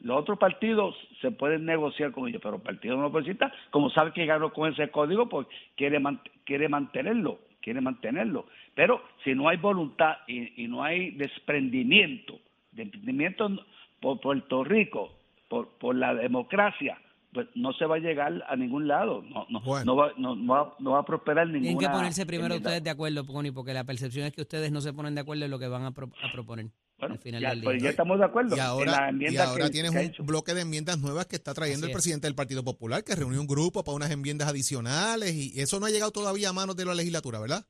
Los 0.00 0.18
otros 0.18 0.38
partidos 0.38 0.94
se 1.20 1.30
pueden 1.30 1.64
negociar 1.64 2.12
con 2.12 2.28
ellos, 2.28 2.42
pero 2.42 2.56
el 2.56 2.62
Partido 2.62 2.96
No 2.96 3.10
Progresista, 3.10 3.52
como 3.70 3.88
sabe 3.90 4.12
que 4.12 4.26
ganó 4.26 4.52
con 4.52 4.70
ese 4.70 4.90
código, 4.90 5.28
pues 5.28 5.46
quiere, 5.76 6.00
quiere 6.44 6.68
mantenerlo, 6.68 7.38
quiere 7.62 7.80
mantenerlo. 7.80 8.46
Pero 8.74 9.02
si 9.24 9.34
no 9.34 9.48
hay 9.48 9.56
voluntad 9.56 10.18
y, 10.26 10.68
no 10.68 10.82
hay 10.84 11.12
desprendimiento, 11.12 12.38
desprendimiento 12.72 13.48
por 14.00 14.20
Puerto 14.20 14.62
Rico, 14.64 15.12
por, 15.48 15.70
por 15.78 15.94
la 15.94 16.14
democracia, 16.14 16.98
pues 17.34 17.48
no 17.54 17.72
se 17.72 17.84
va 17.84 17.96
a 17.96 17.98
llegar 17.98 18.44
a 18.48 18.56
ningún 18.56 18.86
lado, 18.86 19.22
no, 19.22 19.46
no, 19.50 19.60
no, 19.84 19.96
va, 19.96 20.12
no, 20.16 20.46
va, 20.46 20.74
no 20.78 20.92
va 20.92 21.00
a 21.00 21.04
prosperar 21.04 21.48
ninguna. 21.48 21.62
Tienen 21.62 21.78
que 21.78 21.88
ponerse 21.88 22.24
primero 22.24 22.54
ustedes 22.54 22.82
de 22.82 22.90
acuerdo, 22.90 23.26
Pony, 23.26 23.52
porque 23.52 23.74
la 23.74 23.84
percepción 23.84 24.26
es 24.26 24.32
que 24.32 24.42
ustedes 24.42 24.70
no 24.70 24.80
se 24.80 24.92
ponen 24.92 25.14
de 25.14 25.22
acuerdo 25.22 25.44
en 25.44 25.50
lo 25.50 25.58
que 25.58 25.66
van 25.66 25.82
a, 25.82 25.88
a 25.88 26.32
proponer. 26.32 26.70
Bueno, 26.96 27.14
al 27.14 27.20
final 27.20 27.42
ya, 27.42 27.54
pues 27.62 27.82
ya 27.82 27.90
estamos 27.90 28.18
de 28.18 28.24
acuerdo. 28.24 28.56
Y 28.56 28.60
ahora, 28.60 29.10
y 29.12 29.36
ahora 29.36 29.68
tienes 29.68 30.18
un 30.18 30.26
bloque 30.26 30.54
de 30.54 30.60
enmiendas 30.62 31.00
nuevas 31.00 31.26
que 31.26 31.34
está 31.34 31.52
trayendo 31.52 31.86
el 31.86 31.92
presidente 31.92 32.28
del 32.28 32.36
Partido 32.36 32.62
Popular, 32.62 33.02
que 33.02 33.16
reunió 33.16 33.40
un 33.40 33.48
grupo 33.48 33.82
para 33.82 33.96
unas 33.96 34.12
enmiendas 34.12 34.48
adicionales 34.48 35.34
y 35.34 35.60
eso 35.60 35.80
no 35.80 35.86
ha 35.86 35.90
llegado 35.90 36.12
todavía 36.12 36.50
a 36.50 36.52
manos 36.52 36.76
de 36.76 36.84
la 36.84 36.94
legislatura, 36.94 37.40
¿verdad? 37.40 37.66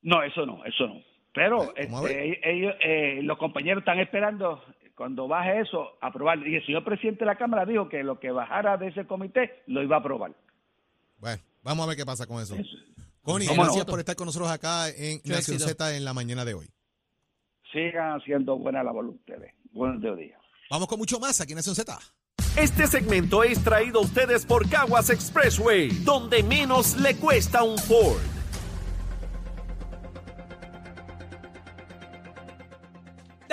No, 0.00 0.22
eso 0.22 0.46
no, 0.46 0.64
eso 0.64 0.86
no. 0.86 1.02
Pero 1.34 1.74
este, 1.76 2.40
ellos, 2.48 2.74
eh, 2.82 3.20
los 3.22 3.36
compañeros 3.38 3.82
están 3.82 3.98
esperando 3.98 4.62
cuando 4.94 5.28
baje 5.28 5.60
eso, 5.60 5.96
aprobar. 6.00 6.38
Y 6.46 6.56
el 6.56 6.66
señor 6.66 6.84
presidente 6.84 7.20
de 7.20 7.26
la 7.26 7.36
Cámara 7.36 7.64
dijo 7.64 7.88
que 7.88 8.02
lo 8.02 8.18
que 8.18 8.30
bajara 8.30 8.76
de 8.76 8.88
ese 8.88 9.06
comité 9.06 9.62
lo 9.66 9.82
iba 9.82 9.96
a 9.96 9.98
aprobar. 10.00 10.32
Bueno, 11.18 11.42
vamos 11.62 11.84
a 11.84 11.88
ver 11.88 11.96
qué 11.96 12.06
pasa 12.06 12.26
con 12.26 12.42
eso. 12.42 12.56
Connie, 13.22 13.46
gracias 13.46 13.84
por 13.86 13.98
estar 13.98 14.14
con 14.16 14.26
nosotros 14.26 14.50
acá 14.50 14.88
en 14.90 15.20
Nación 15.24 15.58
Z 15.58 15.96
en 15.96 16.04
la 16.04 16.12
mañana 16.12 16.44
de 16.44 16.54
hoy. 16.54 16.68
Sigan 17.72 18.20
haciendo 18.20 18.58
buena 18.58 18.82
labor 18.82 19.06
ustedes. 19.06 19.52
Buenos 19.72 20.00
días. 20.16 20.40
Vamos 20.70 20.86
con 20.86 20.98
mucho 20.98 21.18
más 21.18 21.40
aquí 21.40 21.52
en 21.52 21.56
Nación 21.56 21.74
Z. 21.74 21.98
Este 22.56 22.86
segmento 22.86 23.42
es 23.42 23.64
traído 23.64 24.00
a 24.00 24.02
ustedes 24.02 24.46
por 24.46 24.68
Caguas 24.68 25.10
Expressway, 25.10 25.88
donde 26.04 26.42
menos 26.42 26.96
le 26.96 27.16
cuesta 27.16 27.64
un 27.64 27.78
Ford. 27.78 28.33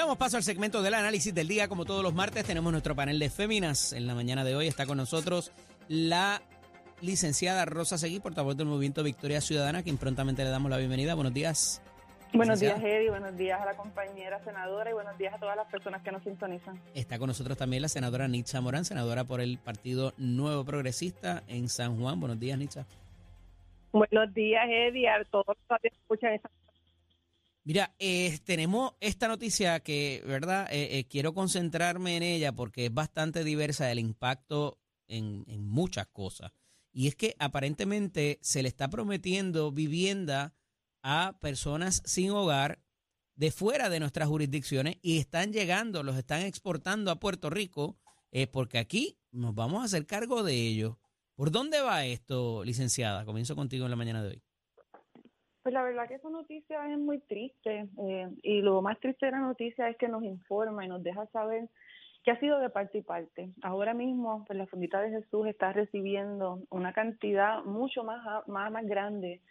Damos 0.02 0.18
paso 0.18 0.36
al 0.36 0.42
segmento 0.42 0.82
del 0.82 0.96
análisis 0.96 1.32
del 1.32 1.48
día. 1.48 1.68
Como 1.68 1.86
todos 1.86 2.02
los 2.02 2.16
martes, 2.16 2.44
tenemos 2.44 2.72
nuestro 2.72 2.96
panel 2.96 3.20
de 3.20 3.30
féminas. 3.30 3.94
En 3.94 4.08
la 4.08 4.16
mañana 4.16 4.44
de 4.44 4.56
hoy 4.56 4.66
está 4.66 4.88
con 4.88 4.98
nosotros 4.98 5.52
la 5.90 6.42
licenciada 7.02 7.66
Rosa 7.66 8.00
Seguí, 8.00 8.20
portavoz 8.20 8.58
del 8.58 8.66
Movimiento 8.66 9.04
Victoria 9.04 9.42
Ciudadana, 9.42 9.84
quien 9.84 10.00
prontamente 10.00 10.44
le 10.44 10.50
damos 10.50 10.72
la 10.72 10.78
bienvenida. 10.78 11.14
Buenos 11.14 11.36
días. 11.36 11.84
Buenos 12.34 12.60
días, 12.60 12.80
Eddie. 12.80 13.12
Buenos 13.12 13.38
días 13.38 13.62
a 13.62 13.66
la 13.66 13.78
compañera 13.78 14.44
senadora 14.44 14.90
y 14.90 14.94
buenos 14.94 15.16
días 15.20 15.36
a 15.36 15.38
todas 15.38 15.56
las 15.56 15.68
personas 15.68 16.02
que 16.02 16.12
nos 16.12 16.24
sintonizan. 16.24 16.82
Está 16.96 17.20
con 17.20 17.28
nosotros 17.28 17.56
también 17.56 17.84
la 17.84 17.88
senadora 17.88 18.28
Nitza 18.28 18.60
Morán, 18.60 18.86
senadora 18.86 19.26
por 19.26 19.40
el 19.40 19.60
Partido 19.60 20.16
Nuevo 20.18 20.66
Progresista 20.66 21.44
en 21.48 21.70
San 21.70 22.02
Juan. 22.02 22.20
Buenos 22.20 22.40
días, 22.40 22.58
Nitza. 22.58 22.88
Buenos 23.92 24.34
días, 24.34 24.66
Eddie, 24.68 25.10
a 25.10 25.24
todos 25.26 25.56
los 25.70 25.80
que 25.80 25.90
escuchan 25.90 26.34
esta 26.34 26.50
Mira, 27.64 27.96
eh, 28.00 28.40
tenemos 28.44 28.94
esta 29.02 29.28
noticia 29.28 29.80
que, 29.82 30.24
¿verdad? 30.26 30.68
Eh, 30.72 30.98
eh, 30.98 31.08
quiero 31.08 31.34
concentrarme 31.34 32.18
en 32.18 32.24
ella 32.24 32.54
porque 32.54 32.88
es 32.88 32.94
bastante 32.94 33.44
diversa 33.44 33.86
del 33.86 34.00
impacto 34.00 34.80
en, 35.08 35.44
en, 35.48 35.68
muchas 35.68 36.08
cosas. 36.08 36.52
Y 36.92 37.08
es 37.08 37.16
que 37.16 37.36
aparentemente 37.38 38.40
se 38.42 38.64
le 38.64 38.68
está 38.68 38.90
prometiendo 38.90 39.72
vivienda 39.72 40.56
a 41.04 41.38
personas 41.40 42.02
sin 42.06 42.32
hogar 42.32 42.84
de 43.36 43.52
fuera 43.52 43.90
de 43.90 44.00
nuestras 44.00 44.28
jurisdicciones 44.28 44.98
y 45.02 45.20
están 45.20 45.54
llegando, 45.54 46.04
los 46.04 46.18
están 46.18 46.42
exportando 46.42 47.12
a 47.12 47.20
Puerto 47.20 47.50
Rico 47.50 47.98
porque 48.52 48.78
aquí 48.78 49.20
nos 49.32 49.54
vamos 49.54 49.82
a 49.82 49.86
hacer 49.86 50.06
cargo 50.06 50.44
de 50.44 50.56
ellos. 50.56 50.96
¿Por 51.36 51.52
dónde 51.52 51.82
va 51.82 52.06
esto, 52.06 52.64
licenciada? 52.64 53.26
Comienzo 53.26 53.56
contigo 53.56 53.86
en 53.86 53.92
la 53.92 53.98
mañana 53.98 54.24
de 54.24 54.30
hoy. 54.30 54.44
Pues 55.64 55.74
la 55.74 55.84
verdad 55.84 56.08
que 56.08 56.16
esa 56.16 56.30
noticia 56.30 56.92
es 56.92 56.98
muy 56.98 57.20
triste 57.20 57.88
eh, 58.08 58.30
y 58.42 58.62
lo 58.62 58.82
más 58.82 59.00
triste 59.00 59.28
de 59.28 59.34
la 59.34 59.40
noticia 59.40 59.90
es 59.90 59.98
que 59.98 60.08
nos 60.08 60.24
informa 60.24 60.86
y 60.86 60.88
nos 60.88 61.04
deja 61.04 61.26
saber 61.28 61.70
que 62.24 62.32
ha 62.32 62.40
sido 62.40 62.60
de 62.60 62.70
parte 62.70 63.00
y 63.00 63.02
parte. 63.02 63.50
Ahora 63.62 63.94
mismo, 63.94 64.44
pues 64.46 64.58
la 64.58 64.68
Fundita 64.68 65.02
de 65.02 65.10
Jesús 65.10 65.48
está 65.48 65.74
recibiendo 65.74 66.60
una 66.70 66.94
cantidad 66.94 67.64
mucho 67.64 68.04
más, 68.04 68.48
más, 68.48 68.72
más 68.72 68.86
grande 68.86 69.42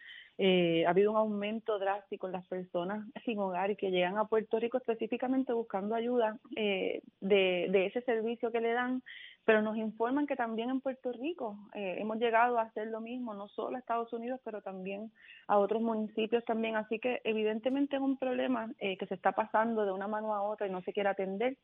eh, 0.42 0.86
ha 0.86 0.90
habido 0.90 1.10
un 1.10 1.18
aumento 1.18 1.78
drástico 1.78 2.26
en 2.26 2.32
las 2.32 2.46
personas 2.46 3.06
sin 3.26 3.38
hogar 3.38 3.70
y 3.70 3.76
que 3.76 3.90
llegan 3.90 4.16
a 4.16 4.24
Puerto 4.24 4.58
Rico 4.58 4.78
específicamente 4.78 5.52
buscando 5.52 5.94
ayuda 5.94 6.38
eh, 6.56 7.02
de, 7.20 7.66
de, 7.68 7.84
ese 7.84 8.00
servicio 8.00 8.50
que 8.50 8.62
le 8.62 8.72
dan, 8.72 9.02
pero 9.44 9.62
nos 9.62 9.76
informan 9.76 10.26
que 10.26 10.36
también 10.36 10.70
en 10.70 10.80
Puerto 10.80 11.12
Rico 11.12 11.56
eh, 11.74 11.96
hemos 11.98 12.18
llegado 12.18 12.58
a 12.58 12.62
hacer 12.62 12.88
lo 12.88 13.00
mismo, 13.00 13.34
no 13.34 13.48
solo 13.48 13.76
a 13.76 13.78
Estados 13.80 14.12
Unidos, 14.12 14.40
pero 14.44 14.62
también 14.62 15.10
a 15.48 15.58
otros 15.58 15.82
municipios 15.82 16.44
también. 16.44 16.76
Así 16.76 16.98
que 16.98 17.20
evidentemente 17.24 17.96
es 17.96 18.02
un 18.02 18.16
problema 18.16 18.70
que 18.78 19.06
se 19.06 19.14
está 19.14 19.32
pasando 19.32 19.84
de 19.84 19.92
una 19.92 20.08
mano 20.08 20.34
a 20.34 20.42
otra 20.42 20.66
y 20.66 20.70
no 20.70 20.82
se 20.82 20.92
quiere 20.92 21.08
atender. 21.08 21.56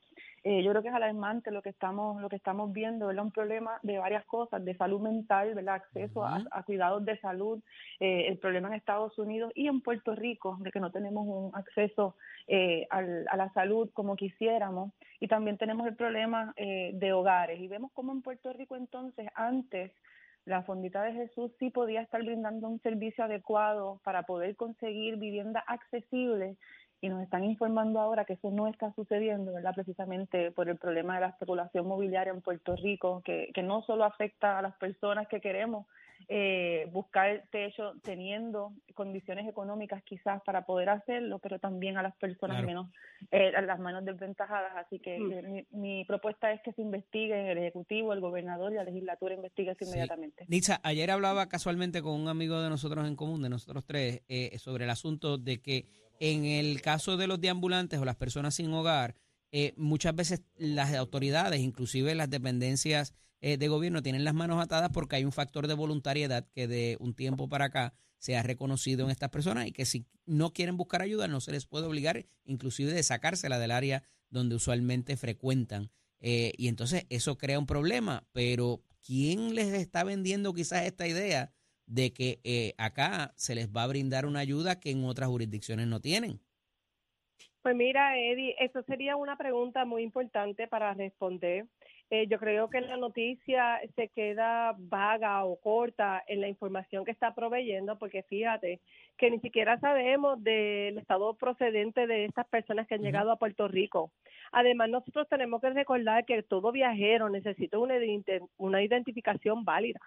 Yo 0.62 0.70
creo 0.70 0.82
que 0.82 0.88
es 0.88 0.94
alarmante 0.94 1.50
lo 1.50 1.60
que 1.60 1.70
estamos 1.70 2.20
lo 2.22 2.28
que 2.28 2.36
estamos 2.36 2.72
viendo, 2.72 3.10
es 3.10 3.18
un 3.18 3.32
problema 3.32 3.78
de 3.82 3.98
varias 3.98 4.24
cosas, 4.26 4.64
de 4.64 4.76
salud 4.76 5.00
mental, 5.00 5.54
¿verdad? 5.54 5.76
acceso 5.76 6.24
a, 6.24 6.42
a, 6.50 6.62
cuidados 6.62 7.04
de 7.04 7.18
salud, 7.18 7.60
el 7.98 8.38
problema 8.38 8.68
en 8.68 8.74
Estados 8.74 9.18
Unidos 9.18 9.52
y 9.54 9.66
en 9.66 9.80
Puerto 9.80 10.14
Rico, 10.14 10.56
de 10.60 10.70
que 10.70 10.80
no 10.80 10.92
tenemos 10.92 11.26
un 11.26 11.50
acceso 11.54 12.14
eh, 12.48 12.86
al, 12.90 13.26
a 13.28 13.36
la 13.36 13.52
salud 13.52 13.90
como 13.92 14.14
quisiéramos. 14.14 14.92
Y 15.18 15.26
también 15.26 15.58
tenemos 15.58 15.86
el 15.86 15.96
problema 15.96 16.52
eh, 16.56 16.92
de 16.94 17.12
hogares. 17.12 17.60
Y 17.60 17.66
vemos 17.66 17.90
como 17.92 18.12
en 18.12 18.22
Puerto 18.22 18.52
Rico 18.52 18.76
entonces, 18.76 19.28
antes, 19.34 19.92
la 20.44 20.62
Fondita 20.62 21.02
de 21.02 21.12
Jesús 21.12 21.50
sí 21.58 21.70
podía 21.70 22.02
estar 22.02 22.22
brindando 22.22 22.68
un 22.68 22.80
servicio 22.80 23.24
adecuado 23.24 24.00
para 24.04 24.22
poder 24.22 24.54
conseguir 24.54 25.16
vivienda 25.16 25.64
accesible 25.66 26.56
y 27.00 27.08
nos 27.08 27.22
están 27.22 27.44
informando 27.44 28.00
ahora 28.00 28.24
que 28.24 28.34
eso 28.34 28.50
no 28.50 28.66
está 28.68 28.92
sucediendo, 28.94 29.52
¿verdad? 29.52 29.74
Precisamente 29.74 30.50
por 30.50 30.68
el 30.68 30.76
problema 30.76 31.14
de 31.14 31.20
la 31.22 31.28
especulación 31.28 31.86
mobiliaria 31.86 32.32
en 32.32 32.40
Puerto 32.40 32.74
Rico, 32.76 33.22
que, 33.24 33.50
que 33.54 33.62
no 33.62 33.82
solo 33.82 34.04
afecta 34.04 34.58
a 34.58 34.62
las 34.62 34.74
personas 34.76 35.28
que 35.28 35.40
queremos 35.40 35.86
eh, 36.28 36.88
buscar 36.92 37.44
techo 37.52 37.94
teniendo 38.02 38.72
condiciones 38.94 39.48
económicas 39.48 40.02
quizás 40.02 40.42
para 40.42 40.66
poder 40.66 40.88
hacerlo, 40.88 41.38
pero 41.38 41.58
también 41.58 41.98
a 41.98 42.02
las 42.02 42.16
personas 42.16 42.64
menos, 42.64 42.88
eh, 43.30 43.52
a 43.54 43.60
las 43.60 43.78
manos 43.78 44.04
desventajadas. 44.04 44.72
Así 44.76 44.98
que 44.98 45.18
mm. 45.18 45.32
eh, 45.32 45.66
mi, 45.70 46.04
propuesta 46.04 46.52
es 46.52 46.60
que 46.62 46.72
se 46.72 46.82
investigue 46.82 47.38
en 47.38 47.46
el 47.46 47.58
Ejecutivo, 47.58 48.12
el 48.12 48.20
Gobernador 48.20 48.72
y 48.72 48.76
la 48.76 48.84
Legislatura 48.84 49.34
investigue 49.34 49.76
inmediatamente. 49.80 50.44
Nitza, 50.48 50.80
ayer 50.82 51.10
hablaba 51.10 51.48
casualmente 51.48 52.02
con 52.02 52.20
un 52.20 52.28
amigo 52.28 52.60
de 52.60 52.70
nosotros 52.70 53.06
en 53.06 53.14
común, 53.14 53.42
de 53.42 53.50
nosotros 53.50 53.84
tres, 53.84 54.22
eh, 54.28 54.58
sobre 54.58 54.84
el 54.84 54.90
asunto 54.90 55.38
de 55.38 55.60
que 55.60 55.86
en 56.18 56.44
el 56.44 56.80
caso 56.80 57.16
de 57.16 57.26
los 57.26 57.40
deambulantes 57.40 58.00
o 58.00 58.04
las 58.04 58.16
personas 58.16 58.54
sin 58.54 58.72
hogar, 58.72 59.14
muchas 59.76 60.14
veces 60.14 60.42
las 60.58 60.94
autoridades, 60.94 61.60
inclusive 61.60 62.14
las 62.14 62.28
dependencias 62.28 63.14
eh, 63.40 63.56
de 63.56 63.68
gobierno 63.68 64.02
tienen 64.02 64.24
las 64.24 64.34
manos 64.34 64.62
atadas 64.62 64.90
porque 64.92 65.16
hay 65.16 65.24
un 65.24 65.32
factor 65.32 65.66
de 65.66 65.74
voluntariedad 65.74 66.48
que 66.52 66.66
de 66.66 66.96
un 67.00 67.14
tiempo 67.14 67.48
para 67.48 67.66
acá 67.66 67.94
se 68.18 68.36
ha 68.36 68.42
reconocido 68.42 69.04
en 69.04 69.10
estas 69.10 69.30
personas 69.30 69.66
y 69.66 69.72
que 69.72 69.84
si 69.84 70.06
no 70.24 70.52
quieren 70.52 70.76
buscar 70.76 71.02
ayuda 71.02 71.28
no 71.28 71.40
se 71.40 71.52
les 71.52 71.66
puede 71.66 71.86
obligar 71.86 72.26
inclusive 72.44 72.92
de 72.92 73.02
sacársela 73.02 73.58
del 73.58 73.70
área 73.70 74.02
donde 74.30 74.56
usualmente 74.56 75.16
frecuentan. 75.16 75.90
Eh, 76.20 76.52
y 76.56 76.68
entonces 76.68 77.06
eso 77.10 77.36
crea 77.36 77.58
un 77.58 77.66
problema, 77.66 78.26
pero 78.32 78.82
¿quién 79.04 79.54
les 79.54 79.72
está 79.74 80.02
vendiendo 80.02 80.54
quizás 80.54 80.84
esta 80.86 81.06
idea 81.06 81.52
de 81.86 82.12
que 82.12 82.40
eh, 82.42 82.74
acá 82.78 83.32
se 83.36 83.54
les 83.54 83.68
va 83.68 83.84
a 83.84 83.86
brindar 83.86 84.26
una 84.26 84.40
ayuda 84.40 84.80
que 84.80 84.90
en 84.90 85.04
otras 85.04 85.28
jurisdicciones 85.28 85.86
no 85.86 86.00
tienen? 86.00 86.40
Pues 87.62 87.76
mira, 87.76 88.18
Eddie, 88.18 88.54
eso 88.60 88.82
sería 88.84 89.16
una 89.16 89.36
pregunta 89.36 89.84
muy 89.84 90.02
importante 90.02 90.68
para 90.68 90.94
responder. 90.94 91.66
Eh, 92.08 92.28
yo 92.28 92.38
creo 92.38 92.70
que 92.70 92.80
la 92.80 92.96
noticia 92.96 93.80
se 93.96 94.08
queda 94.08 94.76
vaga 94.78 95.44
o 95.44 95.56
corta 95.56 96.22
en 96.28 96.40
la 96.40 96.46
información 96.48 97.04
que 97.04 97.10
está 97.10 97.34
proveyendo, 97.34 97.98
porque 97.98 98.22
fíjate 98.22 98.80
que 99.16 99.28
ni 99.30 99.40
siquiera 99.40 99.80
sabemos 99.80 100.42
del 100.42 100.98
estado 100.98 101.34
procedente 101.34 102.06
de 102.06 102.26
estas 102.26 102.46
personas 102.46 102.86
que 102.86 102.94
han 102.94 103.02
llegado 103.02 103.32
a 103.32 103.38
Puerto 103.38 103.66
Rico. 103.66 104.12
Además, 104.52 104.88
nosotros 104.88 105.28
tenemos 105.28 105.60
que 105.60 105.70
recordar 105.70 106.24
que 106.24 106.44
todo 106.44 106.70
viajero 106.70 107.28
necesita 107.28 107.78
una, 107.78 107.96
una 108.56 108.82
identificación 108.82 109.64
válida 109.64 110.00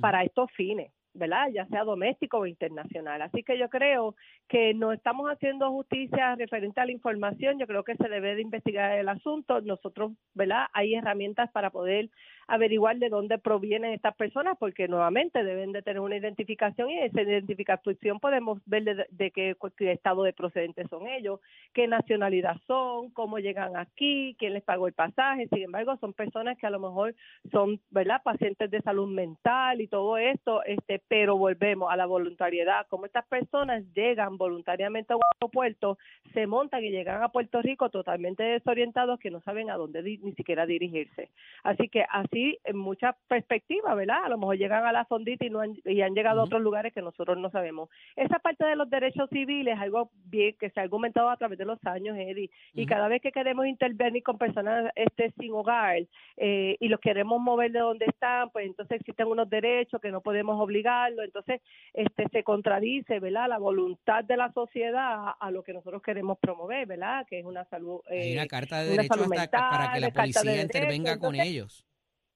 para 0.00 0.24
estos 0.24 0.50
fines. 0.52 0.92
¿Verdad? 1.14 1.48
Ya 1.52 1.66
sea 1.66 1.84
doméstico 1.84 2.38
o 2.38 2.46
internacional. 2.46 3.22
Así 3.22 3.42
que 3.42 3.58
yo 3.58 3.68
creo 3.68 4.14
que 4.48 4.74
no 4.74 4.92
estamos 4.92 5.28
haciendo 5.30 5.70
justicia 5.70 6.34
referente 6.36 6.80
a 6.80 6.86
la 6.86 6.92
información, 6.92 7.58
yo 7.58 7.66
creo 7.66 7.84
que 7.84 7.96
se 7.96 8.08
debe 8.08 8.34
de 8.34 8.42
investigar 8.42 8.98
el 8.98 9.08
asunto. 9.08 9.60
Nosotros, 9.60 10.12
¿verdad? 10.34 10.66
Hay 10.72 10.94
herramientas 10.94 11.50
para 11.52 11.70
poder 11.70 12.10
averiguar 12.50 12.98
de 12.98 13.08
dónde 13.08 13.38
provienen 13.38 13.92
estas 13.92 14.16
personas, 14.16 14.58
porque 14.58 14.88
nuevamente 14.88 15.44
deben 15.44 15.70
de 15.70 15.82
tener 15.82 16.00
una 16.00 16.16
identificación 16.16 16.90
y 16.90 16.98
esa 16.98 17.22
identificación 17.22 18.18
podemos 18.18 18.60
ver 18.66 18.82
de, 18.82 19.06
de 19.08 19.30
qué, 19.30 19.56
qué 19.76 19.92
estado 19.92 20.24
de 20.24 20.32
procedente 20.32 20.84
son 20.88 21.06
ellos, 21.06 21.38
qué 21.72 21.86
nacionalidad 21.86 22.56
son, 22.66 23.10
cómo 23.10 23.38
llegan 23.38 23.76
aquí, 23.76 24.34
quién 24.36 24.54
les 24.54 24.64
pagó 24.64 24.88
el 24.88 24.94
pasaje. 24.94 25.46
Sin 25.46 25.62
embargo, 25.62 25.96
son 26.00 26.12
personas 26.12 26.58
que 26.58 26.66
a 26.66 26.70
lo 26.70 26.80
mejor 26.80 27.14
son, 27.52 27.80
¿verdad?, 27.90 28.20
pacientes 28.24 28.68
de 28.68 28.80
salud 28.80 29.06
mental 29.06 29.80
y 29.80 29.86
todo 29.86 30.18
esto, 30.18 30.64
este, 30.64 31.00
pero 31.06 31.38
volvemos 31.38 31.88
a 31.92 31.96
la 31.96 32.06
voluntariedad, 32.06 32.84
como 32.88 33.06
estas 33.06 33.26
personas 33.26 33.84
llegan 33.94 34.36
voluntariamente 34.36 35.12
a 35.12 35.16
un 35.16 35.22
aeropuerto, 35.34 35.98
se 36.34 36.48
montan 36.48 36.84
y 36.84 36.90
llegan 36.90 37.22
a 37.22 37.28
Puerto 37.28 37.62
Rico 37.62 37.90
totalmente 37.90 38.42
desorientados 38.42 39.20
que 39.20 39.30
no 39.30 39.40
saben 39.42 39.70
a 39.70 39.76
dónde 39.76 40.02
ni 40.02 40.32
siquiera 40.32 40.66
dirigirse. 40.66 41.28
Así 41.62 41.88
que 41.88 42.04
así 42.10 42.39
en 42.64 42.76
muchas 42.76 43.14
perspectivas, 43.28 43.96
¿verdad? 43.96 44.24
A 44.24 44.28
lo 44.28 44.38
mejor 44.38 44.56
llegan 44.56 44.84
a 44.84 44.92
la 44.92 45.04
fondita 45.04 45.44
y, 45.44 45.50
no 45.50 45.60
han, 45.60 45.76
y 45.84 46.00
han 46.02 46.14
llegado 46.14 46.40
a 46.40 46.44
otros 46.44 46.62
lugares 46.62 46.92
que 46.92 47.02
nosotros 47.02 47.38
no 47.38 47.50
sabemos. 47.50 47.88
Esa 48.16 48.38
parte 48.38 48.64
de 48.64 48.76
los 48.76 48.88
derechos 48.88 49.28
civiles 49.30 49.74
es 49.74 49.80
algo 49.80 50.10
bien 50.24 50.56
que 50.58 50.70
se 50.70 50.80
ha 50.80 50.82
argumentado 50.82 51.28
a 51.28 51.36
través 51.36 51.58
de 51.58 51.64
los 51.64 51.78
años, 51.84 52.16
Eddie, 52.16 52.50
y 52.74 52.86
cada 52.86 53.08
vez 53.08 53.20
que 53.22 53.32
queremos 53.32 53.66
intervenir 53.66 54.22
con 54.22 54.38
personas 54.38 54.90
este 54.94 55.32
sin 55.38 55.52
hogar 55.52 56.02
eh, 56.36 56.76
y 56.78 56.88
los 56.88 57.00
queremos 57.00 57.40
mover 57.40 57.72
de 57.72 57.80
donde 57.80 58.06
están, 58.06 58.50
pues 58.50 58.66
entonces 58.66 59.00
existen 59.00 59.26
unos 59.26 59.48
derechos 59.48 60.00
que 60.00 60.10
no 60.10 60.20
podemos 60.20 60.60
obligarlo, 60.60 61.22
entonces 61.22 61.60
este 61.92 62.26
se 62.32 62.42
contradice, 62.42 63.20
¿verdad? 63.20 63.48
La 63.48 63.58
voluntad 63.58 64.24
de 64.24 64.36
la 64.36 64.52
sociedad 64.52 65.34
a, 65.38 65.50
lo 65.50 65.62
que 65.62 65.72
nosotros 65.72 66.02
queremos 66.02 66.38
promover, 66.38 66.86
¿verdad? 66.86 67.26
Que 67.28 67.40
es 67.40 67.44
una 67.44 67.64
salud. 67.66 68.00
Eh, 68.10 68.22
Hay 68.22 68.32
una 68.34 68.46
carta 68.46 68.82
de 68.82 68.90
derechos 68.90 69.28
para 69.50 69.92
que 69.92 70.00
la 70.00 70.10
policía 70.10 70.62
intervenga 70.62 71.18
con 71.18 71.34
ellos. 71.34 71.84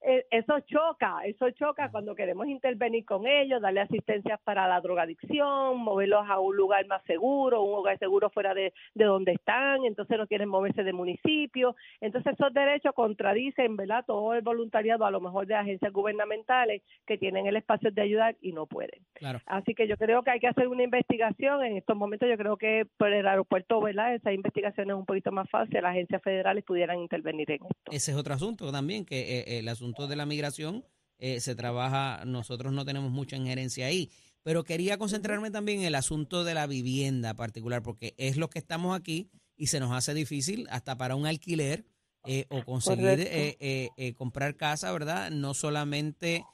Eh, 0.06 0.26
eso 0.30 0.60
choca, 0.60 1.20
eso 1.24 1.50
choca 1.52 1.90
cuando 1.90 2.14
queremos 2.14 2.46
intervenir 2.46 3.06
con 3.06 3.26
ellos, 3.26 3.62
darle 3.62 3.80
asistencia 3.80 4.38
para 4.44 4.68
la 4.68 4.78
drogadicción, 4.82 5.78
moverlos 5.78 6.28
a 6.28 6.40
un 6.40 6.54
lugar 6.54 6.86
más 6.86 7.02
seguro, 7.04 7.62
un 7.62 7.78
hogar 7.78 7.98
seguro 7.98 8.28
fuera 8.28 8.52
de, 8.52 8.74
de 8.94 9.04
donde 9.06 9.32
están, 9.32 9.86
entonces 9.86 10.18
no 10.18 10.26
quieren 10.26 10.50
moverse 10.50 10.84
de 10.84 10.92
municipio, 10.92 11.74
entonces 12.02 12.34
esos 12.34 12.52
derechos 12.52 12.92
contradicen, 12.94 13.76
¿verdad? 13.76 14.04
Todo 14.06 14.34
el 14.34 14.42
voluntariado 14.42 15.06
a 15.06 15.10
lo 15.10 15.22
mejor 15.22 15.46
de 15.46 15.54
agencias 15.54 15.90
gubernamentales 15.90 16.82
que 17.06 17.16
tienen 17.16 17.46
el 17.46 17.56
espacio 17.56 17.90
de 17.90 18.02
ayudar 18.02 18.36
y 18.42 18.52
no 18.52 18.66
pueden. 18.66 19.00
Así 19.46 19.74
que 19.74 19.88
yo 19.88 19.96
creo 19.96 20.22
que 20.22 20.32
hay 20.32 20.40
que 20.40 20.48
hacer 20.48 20.68
una 20.68 20.82
investigación, 20.82 21.64
en 21.64 21.78
estos 21.78 21.96
momentos 21.96 22.28
yo 22.28 22.36
creo 22.36 22.58
que 22.58 22.86
por 22.98 23.10
el 23.10 23.26
aeropuerto, 23.26 23.80
¿verdad? 23.80 24.14
Esa 24.14 24.34
investigación 24.34 24.90
es 24.90 24.96
un 24.96 25.06
poquito 25.06 25.32
más 25.32 25.48
fácil, 25.48 25.80
las 25.80 25.92
agencias 25.92 26.20
federales 26.20 26.62
pudieran 26.62 26.98
intervenir 26.98 27.50
en 27.52 27.64
esto. 27.64 27.90
Ese 27.90 28.10
es 28.10 28.16
otro 28.18 28.34
asunto 28.34 28.70
también, 28.70 29.06
que 29.06 29.40
eh, 29.40 29.58
el 29.60 29.68
asunto 29.68 29.93
de 29.94 30.16
la 30.16 30.26
migración 30.26 30.84
eh, 31.18 31.40
se 31.40 31.54
trabaja, 31.54 32.24
nosotros 32.26 32.72
no 32.72 32.84
tenemos 32.84 33.10
mucha 33.10 33.36
injerencia 33.36 33.86
ahí. 33.86 34.10
Pero 34.42 34.64
quería 34.64 34.98
concentrarme 34.98 35.50
también 35.50 35.80
en 35.80 35.86
el 35.86 35.94
asunto 35.94 36.44
de 36.44 36.54
la 36.54 36.66
vivienda 36.66 37.34
particular, 37.34 37.82
porque 37.82 38.14
es 38.18 38.36
lo 38.36 38.50
que 38.50 38.58
estamos 38.58 38.94
aquí 38.94 39.30
y 39.56 39.68
se 39.68 39.80
nos 39.80 39.92
hace 39.92 40.12
difícil 40.12 40.66
hasta 40.70 40.98
para 40.98 41.16
un 41.16 41.26
alquiler 41.26 41.86
eh, 42.26 42.46
o 42.50 42.62
conseguir 42.64 43.26
eh, 43.30 44.14
comprar 44.18 44.56
casa, 44.56 44.92
¿verdad? 44.92 45.30
No 45.30 45.54
solamente 45.54 46.44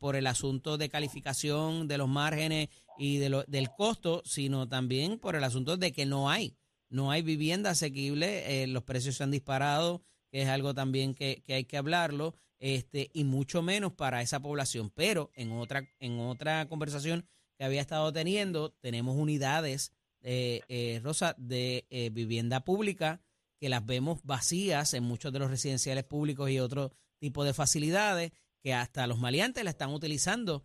por 0.00 0.16
el 0.16 0.26
asunto 0.26 0.76
de 0.76 0.88
calificación 0.88 1.86
de 1.86 1.98
los 1.98 2.08
márgenes 2.08 2.68
y 2.98 3.18
de 3.18 3.28
lo, 3.28 3.44
del 3.44 3.70
costo, 3.70 4.22
sino 4.24 4.68
también 4.68 5.20
por 5.20 5.36
el 5.36 5.44
asunto 5.44 5.76
de 5.76 5.92
que 5.92 6.06
no 6.06 6.28
hay, 6.28 6.56
no 6.88 7.12
hay 7.12 7.22
vivienda 7.22 7.70
asequible, 7.70 8.66
los 8.66 8.82
precios 8.82 9.14
se 9.14 9.22
han 9.22 9.30
disparado, 9.30 10.02
que 10.32 10.42
es 10.42 10.48
algo 10.48 10.74
también 10.74 11.14
que, 11.14 11.44
que 11.46 11.54
hay 11.54 11.64
que 11.64 11.76
hablarlo 11.76 12.34
este, 12.58 13.10
y 13.12 13.24
mucho 13.24 13.62
menos 13.62 13.92
para 13.92 14.22
esa 14.22 14.40
población. 14.40 14.90
Pero 14.94 15.30
en 15.34 15.52
otra, 15.52 15.88
en 15.98 16.18
otra 16.18 16.68
conversación 16.68 17.26
que 17.56 17.64
había 17.64 17.80
estado 17.80 18.12
teniendo, 18.12 18.72
tenemos 18.80 19.16
unidades, 19.16 19.92
eh, 20.22 20.60
eh, 20.68 21.00
Rosa, 21.02 21.34
de 21.38 21.86
eh, 21.90 22.10
vivienda 22.10 22.64
pública 22.64 23.22
que 23.58 23.68
las 23.68 23.84
vemos 23.86 24.20
vacías 24.22 24.92
en 24.94 25.04
muchos 25.04 25.32
de 25.32 25.38
los 25.38 25.50
residenciales 25.50 26.04
públicos 26.04 26.50
y 26.50 26.60
otro 26.60 26.92
tipo 27.18 27.44
de 27.44 27.54
facilidades 27.54 28.32
que 28.62 28.74
hasta 28.74 29.06
los 29.06 29.18
maleantes 29.18 29.64
la 29.64 29.70
están 29.70 29.92
utilizando 29.92 30.64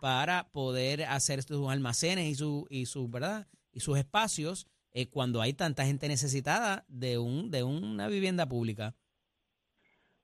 para 0.00 0.50
poder 0.50 1.04
hacer 1.04 1.42
sus 1.42 1.68
almacenes 1.68 2.26
y, 2.26 2.34
su, 2.34 2.66
y, 2.70 2.86
su, 2.86 3.08
¿verdad? 3.08 3.48
y 3.70 3.80
sus 3.80 3.98
espacios 3.98 4.66
cuando 5.10 5.42
hay 5.42 5.52
tanta 5.52 5.84
gente 5.84 6.08
necesitada 6.08 6.86
de, 6.88 7.18
un, 7.18 7.50
de 7.50 7.62
una 7.62 8.08
vivienda 8.08 8.48
pública. 8.48 8.94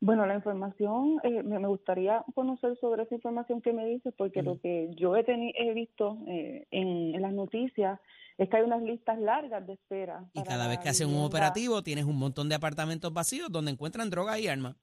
Bueno, 0.00 0.26
la 0.26 0.36
información, 0.36 1.18
eh, 1.24 1.42
me, 1.42 1.66
gustaría 1.66 2.24
conocer 2.34 2.78
sobre 2.80 3.02
esa 3.02 3.16
información 3.16 3.60
que 3.60 3.72
me 3.72 3.84
dices, 3.84 4.14
porque 4.16 4.42
lo 4.42 4.60
que 4.60 4.90
yo 4.94 5.16
he, 5.16 5.24
he 5.26 5.74
visto 5.74 6.18
eh, 6.28 6.66
en, 6.70 7.20
las 7.20 7.32
noticias 7.32 7.98
es 8.36 8.48
que 8.48 8.56
hay 8.56 8.62
unas 8.62 8.82
listas 8.82 9.18
largas 9.18 9.66
de 9.66 9.72
espera. 9.72 10.24
Y 10.34 10.44
cada 10.44 10.68
vez 10.68 10.78
que 10.78 10.88
hacen 10.88 11.08
un 11.08 11.24
operativo 11.24 11.82
tienes 11.82 12.04
un 12.04 12.16
montón 12.16 12.48
de 12.48 12.54
apartamentos 12.54 13.12
vacíos 13.12 13.50
donde 13.50 13.72
encuentran 13.72 14.08
droga 14.08 14.38
y 14.38 14.46
armas. 14.46 14.76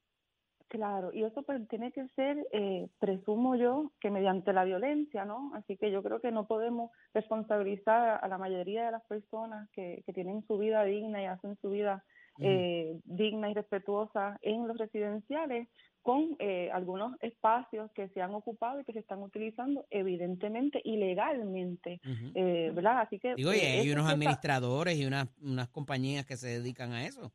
Claro, 0.68 1.14
y 1.14 1.24
eso 1.24 1.44
pues, 1.44 1.66
tiene 1.70 1.94
que 1.94 2.06
ser, 2.10 2.46
eh, 2.52 2.90
presumo 3.00 3.56
yo, 3.56 3.94
que 4.02 4.12
mediante 4.12 4.52
la 4.52 4.66
violencia, 4.66 5.24
¿no? 5.24 5.52
Así 5.54 5.78
que 5.78 5.92
yo 5.92 6.04
creo 6.04 6.20
que 6.20 6.32
no 6.32 6.48
podemos 6.48 6.92
responsabilizar 7.14 8.20
a 8.22 8.28
la 8.28 8.38
mayoría 8.38 8.88
de 8.88 8.92
las 8.92 9.04
personas 9.06 9.70
que, 9.72 10.04
que 10.06 10.12
tienen 10.12 10.46
su 10.46 10.58
vida 10.58 10.84
digna 10.84 11.22
y 11.22 11.26
hacen 11.26 11.56
su 11.62 11.70
vida 11.70 12.04
eh, 12.40 13.00
digna 13.04 13.50
y 13.50 13.54
respetuosa 13.54 14.38
en 14.42 14.68
los 14.68 14.78
residenciales 14.78 15.68
con 16.02 16.36
eh, 16.38 16.70
algunos 16.72 17.16
espacios 17.22 17.92
que 17.94 18.10
se 18.10 18.22
han 18.22 18.36
ocupado 18.36 18.80
y 18.80 18.84
que 18.84 18.94
se 18.94 19.00
están 19.00 19.24
utilizando 19.24 19.86
evidentemente 19.90 20.80
ilegalmente, 20.84 22.00
eh, 22.36 22.72
¿verdad? 22.76 23.02
Así 23.02 23.18
que... 23.18 23.34
Digo, 23.36 23.52
y 23.54 23.60
hay 23.60 23.92
unos 23.92 24.08
administradores 24.08 24.98
y 25.00 25.06
unas, 25.06 25.28
unas 25.42 25.68
compañías 25.70 26.26
que 26.26 26.38
se 26.38 26.48
dedican 26.48 26.92
a 26.92 27.08
eso. 27.08 27.34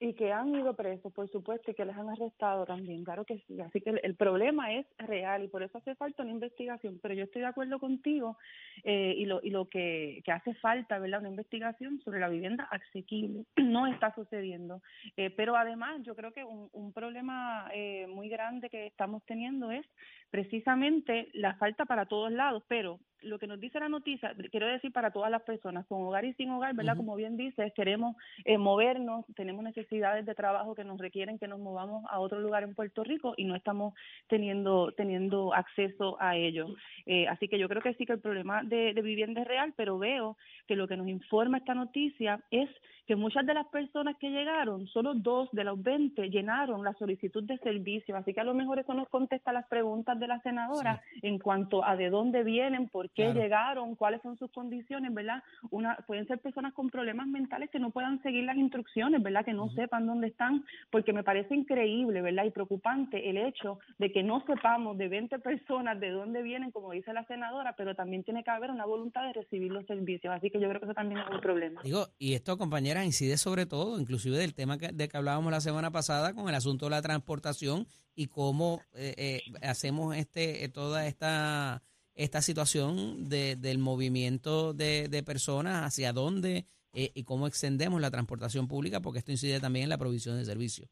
Y 0.00 0.14
que 0.14 0.32
han 0.32 0.54
ido 0.54 0.74
presos, 0.74 1.12
por 1.12 1.28
supuesto, 1.28 1.70
y 1.70 1.74
que 1.74 1.84
les 1.84 1.96
han 1.96 2.08
arrestado 2.08 2.64
también, 2.64 3.02
claro 3.02 3.24
que 3.24 3.38
sí. 3.48 3.60
Así 3.60 3.80
que 3.80 3.90
el, 3.90 4.14
problema 4.14 4.72
es 4.72 4.86
real 4.98 5.42
y 5.42 5.48
por 5.48 5.64
eso 5.64 5.78
hace 5.78 5.96
falta 5.96 6.22
una 6.22 6.30
investigación. 6.30 7.00
Pero 7.02 7.14
yo 7.14 7.24
estoy 7.24 7.42
de 7.42 7.48
acuerdo 7.48 7.80
contigo 7.80 8.38
eh, 8.84 9.14
y 9.16 9.26
lo, 9.26 9.40
y 9.42 9.50
lo 9.50 9.68
que, 9.68 10.22
que 10.24 10.30
hace 10.30 10.54
falta, 10.54 11.00
¿verdad? 11.00 11.20
Una 11.20 11.30
investigación 11.30 12.00
sobre 12.04 12.20
la 12.20 12.28
vivienda 12.28 12.68
asequible. 12.70 13.44
No 13.68 13.86
está 13.86 14.14
sucediendo. 14.14 14.80
Eh, 15.16 15.30
pero 15.30 15.54
además, 15.54 16.00
yo 16.02 16.16
creo 16.16 16.32
que 16.32 16.42
un, 16.42 16.70
un 16.72 16.92
problema 16.92 17.68
eh, 17.74 18.06
muy 18.08 18.28
grande 18.28 18.70
que 18.70 18.86
estamos 18.86 19.22
teniendo 19.26 19.70
es 19.70 19.84
precisamente 20.30 21.28
la 21.34 21.54
falta 21.56 21.84
para 21.84 22.06
todos 22.06 22.32
lados, 22.32 22.62
pero 22.68 22.98
lo 23.22 23.38
que 23.38 23.46
nos 23.46 23.60
dice 23.60 23.80
la 23.80 23.88
noticia, 23.88 24.34
quiero 24.50 24.66
decir 24.66 24.92
para 24.92 25.10
todas 25.10 25.30
las 25.30 25.42
personas, 25.42 25.86
con 25.86 26.02
hogar 26.02 26.24
y 26.24 26.34
sin 26.34 26.50
hogar, 26.50 26.74
¿verdad? 26.74 26.96
Como 26.96 27.16
bien 27.16 27.36
dices, 27.36 27.72
queremos 27.74 28.16
eh, 28.44 28.58
movernos, 28.58 29.24
tenemos 29.34 29.64
necesidades 29.64 30.26
de 30.26 30.34
trabajo 30.34 30.74
que 30.74 30.84
nos 30.84 30.98
requieren 30.98 31.38
que 31.38 31.48
nos 31.48 31.58
movamos 31.58 32.04
a 32.10 32.20
otro 32.20 32.40
lugar 32.40 32.62
en 32.62 32.74
Puerto 32.74 33.04
Rico 33.04 33.34
y 33.36 33.44
no 33.44 33.56
estamos 33.56 33.94
teniendo 34.28 34.92
teniendo 34.92 35.54
acceso 35.54 36.16
a 36.20 36.36
ello. 36.36 36.68
Eh, 37.06 37.26
así 37.28 37.48
que 37.48 37.58
yo 37.58 37.68
creo 37.68 37.82
que 37.82 37.94
sí 37.94 38.06
que 38.06 38.12
el 38.12 38.20
problema 38.20 38.62
de, 38.62 38.94
de 38.94 39.02
vivienda 39.02 39.42
es 39.42 39.48
real, 39.48 39.74
pero 39.76 39.98
veo 39.98 40.36
que 40.66 40.76
lo 40.76 40.86
que 40.86 40.96
nos 40.96 41.08
informa 41.08 41.58
esta 41.58 41.74
noticia 41.74 42.40
es 42.50 42.68
que 43.08 43.16
muchas 43.16 43.46
de 43.46 43.54
las 43.54 43.66
personas 43.68 44.16
que 44.18 44.28
llegaron, 44.28 44.86
solo 44.88 45.14
dos 45.14 45.48
de 45.52 45.64
los 45.64 45.82
20 45.82 46.28
llenaron 46.28 46.84
la 46.84 46.92
solicitud 46.92 47.42
de 47.42 47.56
servicio, 47.56 48.14
así 48.14 48.34
que 48.34 48.40
a 48.40 48.44
lo 48.44 48.52
mejor 48.52 48.78
eso 48.78 48.92
nos 48.92 49.08
contesta 49.08 49.50
las 49.50 49.66
preguntas 49.66 50.20
de 50.20 50.28
la 50.28 50.42
senadora 50.42 51.00
en 51.22 51.38
cuanto 51.38 51.82
a 51.82 51.96
de 51.96 52.10
dónde 52.10 52.44
vienen, 52.44 52.86
por 52.90 53.07
qué 53.14 53.32
llegaron, 53.32 53.94
cuáles 53.94 54.22
son 54.22 54.36
sus 54.38 54.50
condiciones, 54.50 55.12
¿verdad? 55.12 55.42
Una, 55.70 55.96
pueden 56.06 56.26
ser 56.26 56.38
personas 56.38 56.72
con 56.74 56.90
problemas 56.90 57.26
mentales 57.26 57.70
que 57.70 57.78
no 57.78 57.90
puedan 57.90 58.22
seguir 58.22 58.44
las 58.44 58.56
instrucciones, 58.56 59.22
¿verdad? 59.22 59.44
Que 59.44 59.52
no 59.52 59.70
sepan 59.70 60.06
dónde 60.06 60.28
están, 60.28 60.64
porque 60.90 61.12
me 61.12 61.24
parece 61.24 61.54
increíble, 61.54 62.22
¿verdad? 62.22 62.44
Y 62.44 62.50
preocupante 62.50 63.28
el 63.28 63.36
hecho 63.36 63.78
de 63.98 64.12
que 64.12 64.22
no 64.22 64.44
sepamos 64.46 64.96
de 64.98 65.08
20 65.08 65.38
personas 65.38 66.00
de 66.00 66.10
dónde 66.10 66.42
vienen, 66.42 66.70
como 66.70 66.92
dice 66.92 67.12
la 67.12 67.24
senadora, 67.26 67.74
pero 67.76 67.94
también 67.94 68.24
tiene 68.24 68.44
que 68.44 68.50
haber 68.50 68.70
una 68.70 68.86
voluntad 68.86 69.22
de 69.26 69.32
recibir 69.32 69.70
los 69.70 69.86
servicios, 69.86 70.34
así 70.34 70.50
que 70.50 70.60
yo 70.60 70.68
creo 70.68 70.80
que 70.80 70.86
eso 70.86 70.94
también 70.94 71.20
es 71.20 71.28
un 71.30 71.40
problema. 71.40 71.80
Digo, 71.82 72.06
y 72.18 72.34
esto, 72.34 72.56
compañera, 72.58 73.04
incide 73.04 73.36
sobre 73.36 73.66
todo, 73.66 73.98
inclusive 74.00 74.36
del 74.36 74.54
tema 74.54 74.78
que, 74.78 74.88
de 74.88 75.08
que 75.08 75.16
hablábamos 75.16 75.52
la 75.52 75.60
semana 75.60 75.90
pasada 75.90 76.34
con 76.34 76.48
el 76.48 76.54
asunto 76.54 76.86
de 76.86 76.90
la 76.90 77.02
transportación 77.02 77.86
y 78.14 78.26
cómo 78.26 78.82
eh, 78.94 79.14
eh, 79.16 79.40
hacemos 79.62 80.16
este 80.16 80.64
eh, 80.64 80.68
toda 80.68 81.06
esta 81.06 81.82
esta 82.18 82.42
situación 82.42 83.28
de, 83.28 83.56
del 83.56 83.78
movimiento 83.78 84.74
de, 84.74 85.08
de 85.08 85.22
personas 85.22 85.84
hacia 85.86 86.12
dónde 86.12 86.66
y 86.92 87.22
cómo 87.22 87.46
extendemos 87.46 88.00
la 88.00 88.10
transportación 88.10 88.66
pública, 88.66 89.00
porque 89.00 89.20
esto 89.20 89.30
incide 89.30 89.60
también 89.60 89.84
en 89.84 89.90
la 89.90 89.98
provisión 89.98 90.36
de 90.36 90.44
servicios. 90.44 90.90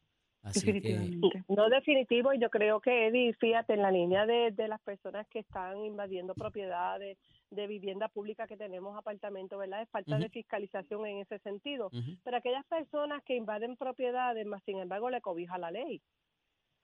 No 1.49 1.69
definitivo, 1.69 2.33
y 2.33 2.39
yo 2.39 2.49
creo 2.49 2.79
que 2.79 3.07
Eddie, 3.07 3.33
fíjate, 3.33 3.73
en 3.73 3.81
la 3.81 3.91
línea 3.91 4.25
de, 4.25 4.51
de 4.51 4.67
las 4.69 4.79
personas 4.81 5.27
que 5.27 5.39
están 5.39 5.83
invadiendo 5.83 6.33
propiedades, 6.33 7.17
de 7.49 7.67
vivienda 7.67 8.07
pública 8.07 8.47
que 8.47 8.55
tenemos 8.55 8.97
apartamentos, 8.97 9.59
¿verdad? 9.59 9.81
Es 9.81 9.89
falta 9.89 10.17
de 10.17 10.29
fiscalización 10.29 11.05
en 11.05 11.19
ese 11.19 11.39
sentido. 11.39 11.89
Pero 12.23 12.37
aquellas 12.37 12.65
personas 12.65 13.21
que 13.25 13.35
invaden 13.35 13.75
propiedades, 13.75 14.45
más 14.45 14.63
sin 14.63 14.79
embargo 14.79 15.09
le 15.09 15.21
cobija 15.21 15.57
la 15.57 15.71
ley 15.71 16.01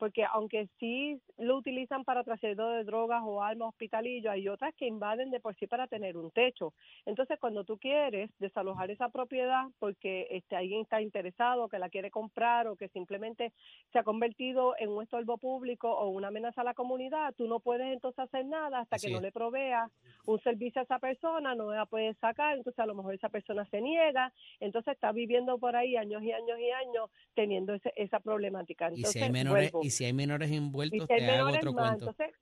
porque 0.03 0.25
aunque 0.33 0.67
sí 0.81 1.17
lo 1.37 1.55
utilizan 1.55 2.03
para 2.03 2.25
trasiego 2.25 2.67
de 2.71 2.83
drogas 2.83 3.21
o 3.23 3.41
armas, 3.41 3.69
hospitalillo, 3.69 4.31
hay 4.31 4.49
otras 4.49 4.75
que 4.75 4.85
invaden 4.85 5.31
de 5.31 5.39
por 5.39 5.55
sí 5.55 5.65
para 5.65 5.87
tener 5.87 6.17
un 6.17 6.29
techo. 6.29 6.73
Entonces, 7.05 7.39
cuando 7.39 7.63
tú 7.63 7.77
quieres 7.77 8.29
desalojar 8.37 8.91
esa 8.91 9.07
propiedad 9.07 9.63
porque 9.79 10.27
este, 10.31 10.57
alguien 10.57 10.81
está 10.81 11.01
interesado, 11.01 11.69
que 11.69 11.79
la 11.79 11.89
quiere 11.89 12.11
comprar 12.11 12.67
o 12.67 12.75
que 12.75 12.89
simplemente 12.89 13.53
se 13.93 13.99
ha 13.99 14.03
convertido 14.03 14.73
en 14.77 14.89
un 14.89 15.03
estorbo 15.03 15.37
público 15.37 15.89
o 15.89 16.09
una 16.09 16.27
amenaza 16.27 16.59
a 16.59 16.65
la 16.65 16.73
comunidad, 16.73 17.33
tú 17.37 17.47
no 17.47 17.61
puedes 17.61 17.87
entonces 17.93 18.19
hacer 18.19 18.45
nada 18.45 18.79
hasta 18.79 18.97
Así 18.97 19.07
que 19.07 19.13
no 19.13 19.19
es. 19.19 19.23
le 19.23 19.31
proveas 19.31 19.89
un 20.25 20.41
servicio 20.41 20.81
a 20.81 20.83
esa 20.83 20.99
persona, 20.99 21.55
no 21.55 21.71
la 21.73 21.85
puedes 21.85 22.17
sacar, 22.17 22.57
entonces 22.57 22.79
a 22.79 22.85
lo 22.85 22.93
mejor 22.95 23.13
esa 23.13 23.29
persona 23.29 23.65
se 23.67 23.79
niega, 23.79 24.33
entonces 24.59 24.95
está 24.95 25.13
viviendo 25.13 25.57
por 25.59 25.77
ahí 25.77 25.95
años 25.95 26.21
y 26.23 26.33
años 26.33 26.59
y 26.59 26.71
años 26.71 27.09
teniendo 27.35 27.73
ese- 27.73 27.93
esa 27.95 28.19
problemática. 28.19 28.89
Y 28.89 28.95
Entonces, 28.95 29.11
si 29.13 29.19
hay 29.19 29.31
menores, 29.31 29.71
vuelvo. 29.71 29.85
y 29.85 29.89
si 29.93 30.05
hay 30.05 30.13
menores 30.13 30.51
envueltos, 30.51 31.07
si 31.07 31.13
hay 31.13 31.19
te 31.19 31.25
hago 31.31 31.45
menores 31.45 31.57
otro 31.57 31.73
más, 31.73 31.97
cuento. 31.97 32.09
Entonces, 32.09 32.35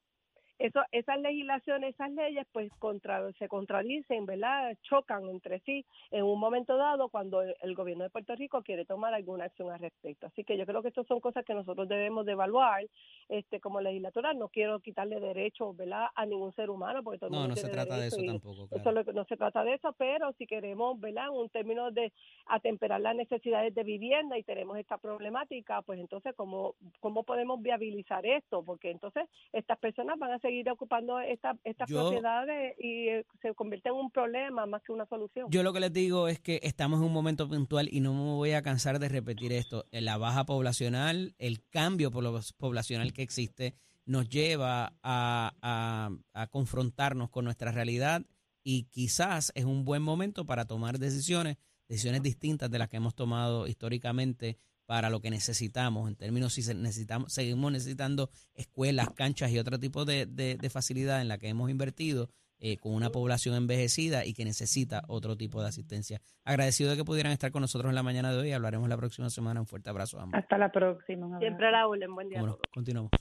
eso, 0.61 0.81
esas 0.91 1.19
legislaciones, 1.21 1.95
esas 1.95 2.11
leyes, 2.11 2.45
pues 2.51 2.71
contra, 2.79 3.31
se 3.33 3.47
contradicen, 3.47 4.25
¿verdad? 4.25 4.77
Chocan 4.83 5.27
entre 5.29 5.59
sí 5.61 5.85
en 6.11 6.23
un 6.23 6.39
momento 6.39 6.77
dado 6.77 7.09
cuando 7.09 7.41
el, 7.41 7.55
el 7.61 7.73
gobierno 7.73 8.03
de 8.03 8.09
Puerto 8.11 8.35
Rico 8.35 8.61
quiere 8.61 8.85
tomar 8.85 9.13
alguna 9.13 9.45
acción 9.45 9.71
al 9.71 9.79
respecto. 9.79 10.27
Así 10.27 10.43
que 10.43 10.57
yo 10.57 10.65
creo 10.65 10.81
que 10.83 10.89
estas 10.89 11.07
son 11.07 11.19
cosas 11.19 11.43
que 11.45 11.53
nosotros 11.55 11.87
debemos 11.87 12.25
de 12.25 12.33
evaluar 12.33 12.85
este, 13.27 13.59
como 13.59 13.81
legislatura. 13.81 14.33
No 14.33 14.49
quiero 14.49 14.79
quitarle 14.81 15.19
derechos, 15.19 15.75
¿verdad? 15.75 16.07
A 16.15 16.25
ningún 16.27 16.53
ser 16.53 16.69
humano, 16.69 17.01
porque 17.01 17.17
todo 17.17 17.27
el 17.29 17.33
No, 17.33 17.39
mundo 17.39 17.49
no 17.49 17.55
se 17.55 17.61
tiene 17.67 17.73
trata 17.83 17.99
de 17.99 18.07
eso 18.07 18.17
tampoco, 18.23 18.63
Eso 18.65 18.69
claro. 18.83 18.91
lo 18.91 19.05
que- 19.05 19.13
no 19.13 19.25
se 19.25 19.37
trata 19.37 19.63
de 19.63 19.73
eso, 19.73 19.93
pero 19.97 20.31
si 20.33 20.45
queremos, 20.45 20.99
¿verdad? 20.99 21.25
En 21.27 21.33
un 21.39 21.49
término 21.49 21.89
de 21.91 22.11
atemperar 22.45 23.01
las 23.01 23.15
necesidades 23.15 23.73
de 23.73 23.83
vivienda 23.83 24.37
y 24.37 24.43
tenemos 24.43 24.77
esta 24.77 24.97
problemática, 24.99 25.81
pues 25.81 25.99
entonces, 25.99 26.35
¿cómo, 26.35 26.75
cómo 26.99 27.23
podemos 27.23 27.61
viabilizar 27.61 28.25
esto? 28.27 28.63
Porque 28.63 28.91
entonces 28.91 29.27
estas 29.53 29.79
personas 29.79 30.19
van 30.19 30.31
a 30.33 30.39
seguir 30.39 30.50
ocupando 30.71 31.19
esta, 31.19 31.57
estas 31.63 31.89
Yo- 31.89 32.01
propiedades 32.09 32.75
y 32.79 33.07
eh, 33.09 33.25
se 33.41 33.53
convierte 33.53 33.89
en 33.89 33.95
un 33.95 34.11
problema 34.11 34.65
más 34.65 34.81
que 34.83 34.91
una 34.91 35.05
solución. 35.07 35.47
Yo 35.49 35.63
lo 35.63 35.73
que 35.73 35.79
les 35.79 35.93
digo 35.93 36.27
es 36.27 36.39
que 36.39 36.59
estamos 36.63 36.99
en 36.99 37.05
un 37.05 37.13
momento 37.13 37.47
puntual 37.47 37.87
y 37.91 37.99
no 38.01 38.13
me 38.13 38.19
voy 38.31 38.51
a 38.51 38.61
cansar 38.61 38.99
de 38.99 39.09
repetir 39.09 39.51
esto. 39.53 39.85
La 39.91 40.17
baja 40.17 40.45
poblacional, 40.45 41.33
el 41.37 41.63
cambio 41.69 42.11
pobl- 42.11 42.53
poblacional 42.57 43.13
que 43.13 43.21
existe, 43.23 43.75
nos 44.05 44.27
lleva 44.29 44.93
a, 45.03 45.53
a- 45.61 46.09
a 46.33 46.47
confrontarnos 46.47 47.29
con 47.29 47.45
nuestra 47.45 47.71
realidad 47.71 48.23
y 48.63 48.83
quizás 48.85 49.51
es 49.55 49.65
un 49.65 49.85
buen 49.85 50.01
momento 50.01 50.45
para 50.45 50.65
tomar 50.65 50.99
decisiones, 50.99 51.57
decisiones 51.87 52.21
distintas 52.21 52.69
de 52.69 52.79
las 52.79 52.89
que 52.89 52.97
hemos 52.97 53.15
tomado 53.15 53.67
históricamente 53.67 54.57
para 54.91 55.09
lo 55.09 55.21
que 55.21 55.29
necesitamos, 55.29 56.09
en 56.09 56.17
términos 56.17 56.51
si 56.51 56.73
necesitamos, 56.73 57.31
seguimos 57.31 57.71
necesitando 57.71 58.29
escuelas, 58.53 59.09
canchas 59.11 59.49
y 59.51 59.57
otro 59.57 59.79
tipo 59.79 60.03
de, 60.03 60.25
de, 60.25 60.57
de 60.57 60.69
facilidad 60.69 61.21
en 61.21 61.29
la 61.29 61.37
que 61.37 61.47
hemos 61.47 61.69
invertido 61.71 62.27
eh, 62.59 62.75
con 62.75 62.93
una 62.93 63.09
población 63.09 63.55
envejecida 63.55 64.25
y 64.25 64.33
que 64.33 64.43
necesita 64.43 65.03
otro 65.07 65.37
tipo 65.37 65.61
de 65.61 65.69
asistencia. 65.69 66.19
Agradecido 66.43 66.89
de 66.89 66.97
que 66.97 67.05
pudieran 67.05 67.31
estar 67.31 67.53
con 67.53 67.61
nosotros 67.61 67.89
en 67.89 67.95
la 67.95 68.03
mañana 68.03 68.33
de 68.33 68.39
hoy. 68.39 68.51
Hablaremos 68.51 68.89
la 68.89 68.97
próxima 68.97 69.29
semana. 69.29 69.61
Un 69.61 69.65
fuerte 69.65 69.89
abrazo 69.89 70.19
a 70.19 70.23
ambos. 70.23 70.37
Hasta 70.37 70.57
la 70.57 70.69
próxima. 70.69 71.39
Siempre 71.39 71.67
a 71.69 71.71
la 71.71 71.87
orden. 71.87 72.13
Buen 72.13 72.27
día. 72.27 72.39
a 72.39 72.41
Cómo 72.41 72.51
no, 72.51 72.57
todos. 72.57 72.73
continuamos. 72.73 73.11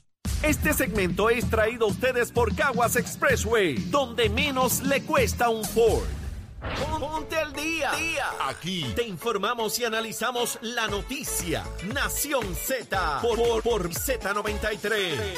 Este 0.43 0.73
segmento 0.73 1.29
es 1.29 1.49
traído 1.49 1.85
a 1.85 1.89
ustedes 1.89 2.33
por 2.33 2.53
Caguas 2.53 2.97
Expressway, 2.97 3.75
donde 3.89 4.27
menos 4.27 4.83
le 4.83 5.03
cuesta 5.03 5.47
un 5.47 5.63
Ford. 5.63 6.20
Ponte 6.61 7.37
al 7.37 7.51
día. 7.53 7.91
Aquí 8.47 8.85
te 8.95 9.03
informamos 9.03 9.79
y 9.79 9.85
analizamos 9.85 10.59
la 10.61 10.87
noticia. 10.87 11.65
Nación 11.91 12.55
Z 12.55 13.19
por, 13.21 13.37
por, 13.37 13.63
por 13.63 13.89
Z93. 13.89 15.33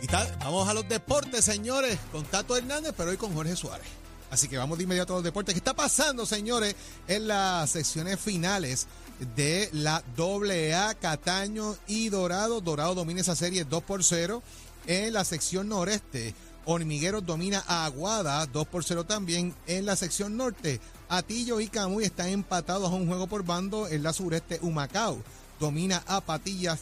Y 0.00 0.06
tal, 0.06 0.36
vamos 0.38 0.68
a 0.68 0.74
los 0.74 0.88
deportes, 0.88 1.44
señores, 1.44 1.98
con 2.12 2.22
Tato 2.24 2.56
Hernández, 2.56 2.94
pero 2.96 3.10
hoy 3.10 3.16
con 3.16 3.34
Jorge 3.34 3.56
Suárez. 3.56 3.88
Así 4.30 4.48
que 4.48 4.56
vamos 4.56 4.78
de 4.78 4.84
inmediato 4.84 5.14
a 5.14 5.16
los 5.16 5.24
deportes. 5.24 5.52
¿Qué 5.54 5.58
está 5.58 5.74
pasando, 5.74 6.24
señores, 6.24 6.76
en 7.08 7.26
las 7.26 7.70
secciones 7.70 8.20
finales 8.20 8.86
de 9.34 9.68
la 9.72 10.02
AA 10.16 10.94
Cataño 10.94 11.76
y 11.88 12.08
Dorado? 12.08 12.60
Dorado 12.60 12.94
domina 12.94 13.20
esa 13.20 13.34
serie 13.34 13.64
2 13.64 13.82
por 13.82 14.04
0. 14.04 14.42
En 14.86 15.12
la 15.12 15.24
sección 15.24 15.68
noreste, 15.68 16.34
Hormigueros 16.66 17.24
domina 17.26 17.62
a 17.66 17.84
Aguada 17.84 18.46
2 18.46 18.66
por 18.68 18.84
0 18.84 19.04
también. 19.04 19.54
En 19.66 19.86
la 19.86 19.96
sección 19.96 20.36
norte, 20.36 20.80
Atillo 21.08 21.60
y 21.60 21.68
Camuy 21.68 22.04
están 22.04 22.28
empatados 22.28 22.90
a 22.90 22.94
un 22.94 23.06
juego 23.06 23.26
por 23.26 23.44
bando. 23.44 23.88
En 23.88 24.02
la 24.02 24.12
sureste, 24.12 24.58
Humacao 24.62 25.18
domina 25.60 26.02
a 26.06 26.20
Patillas 26.20 26.80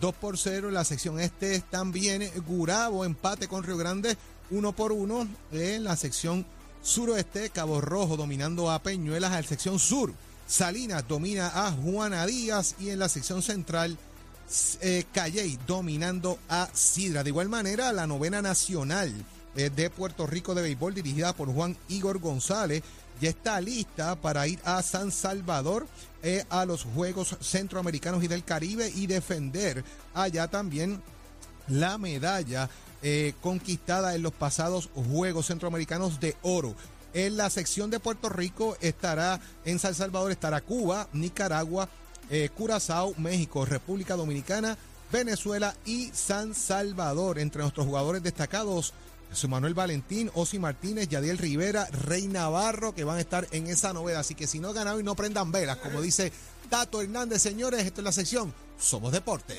2 0.00 0.14
por 0.14 0.38
0 0.38 0.68
en 0.68 0.74
la 0.74 0.84
sección 0.84 1.20
este 1.20 1.60
también 1.60 2.28
Gurabo 2.46 3.04
empate 3.04 3.48
con 3.48 3.62
Río 3.62 3.76
Grande 3.76 4.16
1 4.50 4.72
por 4.72 4.92
1 4.92 5.28
en 5.52 5.84
la 5.84 5.96
sección 5.96 6.46
suroeste 6.82 7.50
Cabo 7.50 7.80
Rojo 7.80 8.16
dominando 8.16 8.70
a 8.70 8.82
Peñuelas 8.82 9.32
en 9.32 9.42
la 9.42 9.48
sección 9.48 9.78
sur 9.78 10.12
Salinas 10.46 11.06
domina 11.06 11.52
a 11.54 11.70
Juana 11.70 12.26
Díaz 12.26 12.76
y 12.80 12.90
en 12.90 12.98
la 12.98 13.08
sección 13.08 13.42
central 13.42 13.98
eh, 14.80 15.04
Calley 15.12 15.58
dominando 15.66 16.38
a 16.48 16.68
Sidra 16.72 17.22
de 17.22 17.30
igual 17.30 17.48
manera 17.48 17.92
la 17.92 18.06
novena 18.06 18.42
nacional 18.42 19.12
eh, 19.56 19.70
de 19.74 19.90
Puerto 19.90 20.26
Rico 20.26 20.54
de 20.54 20.62
béisbol 20.62 20.94
dirigida 20.94 21.32
por 21.32 21.52
Juan 21.52 21.76
Igor 21.88 22.18
González 22.18 22.82
ya 23.20 23.30
está 23.30 23.60
lista 23.60 24.16
para 24.16 24.46
ir 24.46 24.58
a 24.64 24.82
San 24.82 25.12
Salvador 25.12 25.86
eh, 26.22 26.44
a 26.50 26.64
los 26.64 26.84
Juegos 26.84 27.36
Centroamericanos 27.40 28.22
y 28.24 28.28
del 28.28 28.44
Caribe 28.44 28.90
y 28.94 29.06
defender 29.06 29.84
allá 30.14 30.48
también 30.48 31.00
la 31.68 31.98
medalla 31.98 32.68
eh, 33.02 33.34
conquistada 33.40 34.14
en 34.14 34.22
los 34.22 34.32
pasados 34.32 34.90
Juegos 34.94 35.46
Centroamericanos 35.46 36.20
de 36.20 36.36
Oro. 36.42 36.74
En 37.12 37.36
la 37.36 37.48
sección 37.50 37.90
de 37.90 38.00
Puerto 38.00 38.28
Rico 38.28 38.76
estará, 38.80 39.40
en 39.64 39.78
San 39.78 39.94
Salvador 39.94 40.32
estará 40.32 40.60
Cuba, 40.60 41.08
Nicaragua, 41.12 41.88
eh, 42.30 42.48
Curazao, 42.54 43.14
México, 43.18 43.64
República 43.64 44.16
Dominicana, 44.16 44.76
Venezuela 45.12 45.74
y 45.84 46.10
San 46.12 46.54
Salvador. 46.54 47.38
Entre 47.38 47.62
nuestros 47.62 47.86
jugadores 47.86 48.22
destacados, 48.22 48.92
Jesús 49.30 49.50
Manuel 49.50 49.74
Valentín, 49.74 50.30
Osi 50.34 50.58
Martínez, 50.58 51.08
Yadiel 51.08 51.38
Rivera, 51.38 51.86
Rey 51.86 52.26
Navarro, 52.26 52.94
que 52.94 53.04
van 53.04 53.18
a 53.18 53.20
estar 53.20 53.46
en 53.50 53.66
esa 53.66 53.92
novela. 53.92 54.20
Así 54.20 54.34
que 54.34 54.46
si 54.46 54.60
no 54.60 54.68
han 54.68 54.74
ganado 54.74 55.00
y 55.00 55.02
no 55.02 55.14
prendan 55.14 55.52
velas, 55.52 55.78
como 55.78 56.00
dice 56.00 56.32
Tato 56.70 57.02
Hernández, 57.02 57.42
señores, 57.42 57.84
esto 57.84 58.00
es 58.00 58.04
la 58.04 58.12
sección 58.12 58.54
Somos 58.78 59.12
Deporte. 59.12 59.54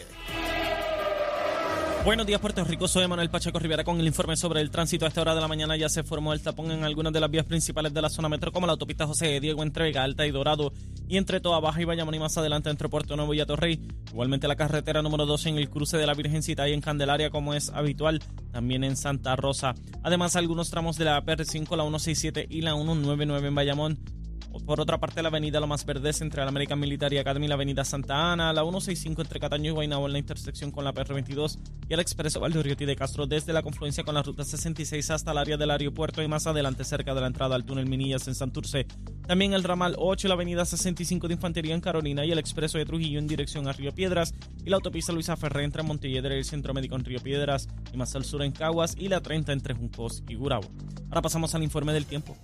Buenos 2.05 2.27
días, 2.27 2.39
Puerto 2.39 2.63
Rico. 2.63 2.87
Soy 2.87 3.07
Manuel 3.07 3.31
Pacheco 3.31 3.57
Rivera 3.57 3.83
con 3.83 3.99
el 3.99 4.05
informe 4.05 4.37
sobre 4.37 4.61
el 4.61 4.69
tránsito. 4.69 5.05
A 5.05 5.07
esta 5.07 5.21
hora 5.21 5.33
de 5.33 5.41
la 5.41 5.47
mañana 5.47 5.75
ya 5.75 5.89
se 5.89 6.03
formó 6.03 6.33
el 6.33 6.41
tapón 6.41 6.69
en 6.69 6.83
algunas 6.83 7.11
de 7.11 7.19
las 7.19 7.31
vías 7.31 7.47
principales 7.47 7.95
de 7.95 8.01
la 8.03 8.09
zona 8.09 8.29
metro, 8.29 8.51
como 8.51 8.67
la 8.67 8.73
autopista 8.73 9.07
José 9.07 9.39
Diego 9.39 9.63
entre 9.63 9.97
Alta 9.97 10.27
y 10.27 10.29
Dorado, 10.29 10.71
y 11.07 11.17
entre 11.17 11.39
Toa 11.39 11.59
Baja 11.59 11.81
y 11.81 11.85
Bayamón 11.85 12.15
y 12.15 12.19
más 12.19 12.37
adelante 12.37 12.69
entre 12.69 12.89
Puerto 12.89 13.15
Nuevo 13.15 13.33
y 13.33 13.39
Atorrey. 13.39 13.79
Igualmente 14.11 14.47
la 14.47 14.55
carretera 14.55 15.01
número 15.01 15.25
12 15.25 15.49
en 15.49 15.57
el 15.57 15.69
cruce 15.69 15.97
de 15.97 16.07
la 16.07 16.13
Virgencita 16.13 16.67
y 16.67 16.73
en 16.73 16.81
Candelaria, 16.81 17.29
como 17.29 17.53
es 17.53 17.69
habitual, 17.69 18.21
también 18.51 18.83
en 18.83 18.97
Santa 18.97 19.35
Rosa. 19.35 19.75
Además, 20.03 20.35
algunos 20.35 20.69
tramos 20.69 20.97
de 20.97 21.05
la 21.05 21.23
PR5, 21.23 21.75
la 21.75 21.83
167 21.83 22.47
y 22.49 22.61
la 22.61 22.73
199 22.73 23.47
en 23.47 23.55
Bayamón. 23.55 24.14
Por 24.63 24.79
otra 24.79 24.99
parte, 24.99 25.21
la 25.21 25.29
avenida 25.29 25.59
Lo 25.59 25.67
Más 25.67 25.85
Verdes 25.85 26.21
entre 26.21 26.41
la 26.41 26.49
American 26.49 26.79
Military 26.79 27.17
Academy 27.17 27.45
y 27.45 27.49
la 27.49 27.55
avenida 27.55 27.83
Santa 27.83 28.31
Ana, 28.31 28.53
la 28.53 28.61
165 28.61 29.21
entre 29.21 29.39
Cataño 29.39 29.71
y 29.71 29.73
Guaynabo 29.73 30.05
en 30.05 30.13
la 30.13 30.19
intersección 30.19 30.71
con 30.71 30.83
la 30.83 30.93
PR22 30.93 31.57
y 31.89 31.93
el 31.93 31.99
expreso 31.99 32.39
Valdoriotti 32.39 32.85
de 32.85 32.95
Castro 32.95 33.27
desde 33.27 33.53
la 33.53 33.61
confluencia 33.61 34.03
con 34.03 34.15
la 34.15 34.23
ruta 34.23 34.43
66 34.43 35.11
hasta 35.11 35.31
el 35.31 35.37
área 35.37 35.57
del 35.57 35.71
aeropuerto 35.71 36.21
y 36.21 36.27
más 36.27 36.47
adelante 36.47 36.83
cerca 36.83 37.13
de 37.13 37.21
la 37.21 37.27
entrada 37.27 37.55
al 37.55 37.65
túnel 37.65 37.87
Minillas 37.87 38.27
en 38.27 38.35
Santurce. 38.35 38.87
También 39.27 39.53
el 39.53 39.63
ramal 39.63 39.95
8 39.97 40.27
y 40.27 40.29
la 40.29 40.35
avenida 40.35 40.65
65 40.65 41.27
de 41.27 41.33
Infantería 41.33 41.75
en 41.75 41.81
Carolina 41.81 42.25
y 42.25 42.31
el 42.31 42.39
expreso 42.39 42.77
de 42.77 42.85
Trujillo 42.85 43.19
en 43.19 43.27
dirección 43.27 43.67
a 43.67 43.73
Río 43.73 43.93
Piedras 43.93 44.33
y 44.63 44.69
la 44.69 44.77
autopista 44.77 45.11
Luisa 45.11 45.35
Ferré 45.35 45.63
entre 45.63 45.83
Montelledra 45.83 46.35
y 46.35 46.39
el 46.39 46.45
Centro 46.45 46.73
Médico 46.73 46.95
en 46.95 47.05
Río 47.05 47.19
Piedras 47.21 47.67
y 47.93 47.97
más 47.97 48.15
al 48.15 48.25
sur 48.25 48.41
en 48.43 48.51
Caguas 48.51 48.95
y 48.97 49.07
la 49.07 49.21
30 49.21 49.53
entre 49.53 49.73
Juncos 49.73 50.23
y 50.29 50.35
Gurabo. 50.35 50.67
Ahora 51.09 51.21
pasamos 51.21 51.53
al 51.55 51.63
informe 51.63 51.93
del 51.93 52.05
tiempo. 52.05 52.37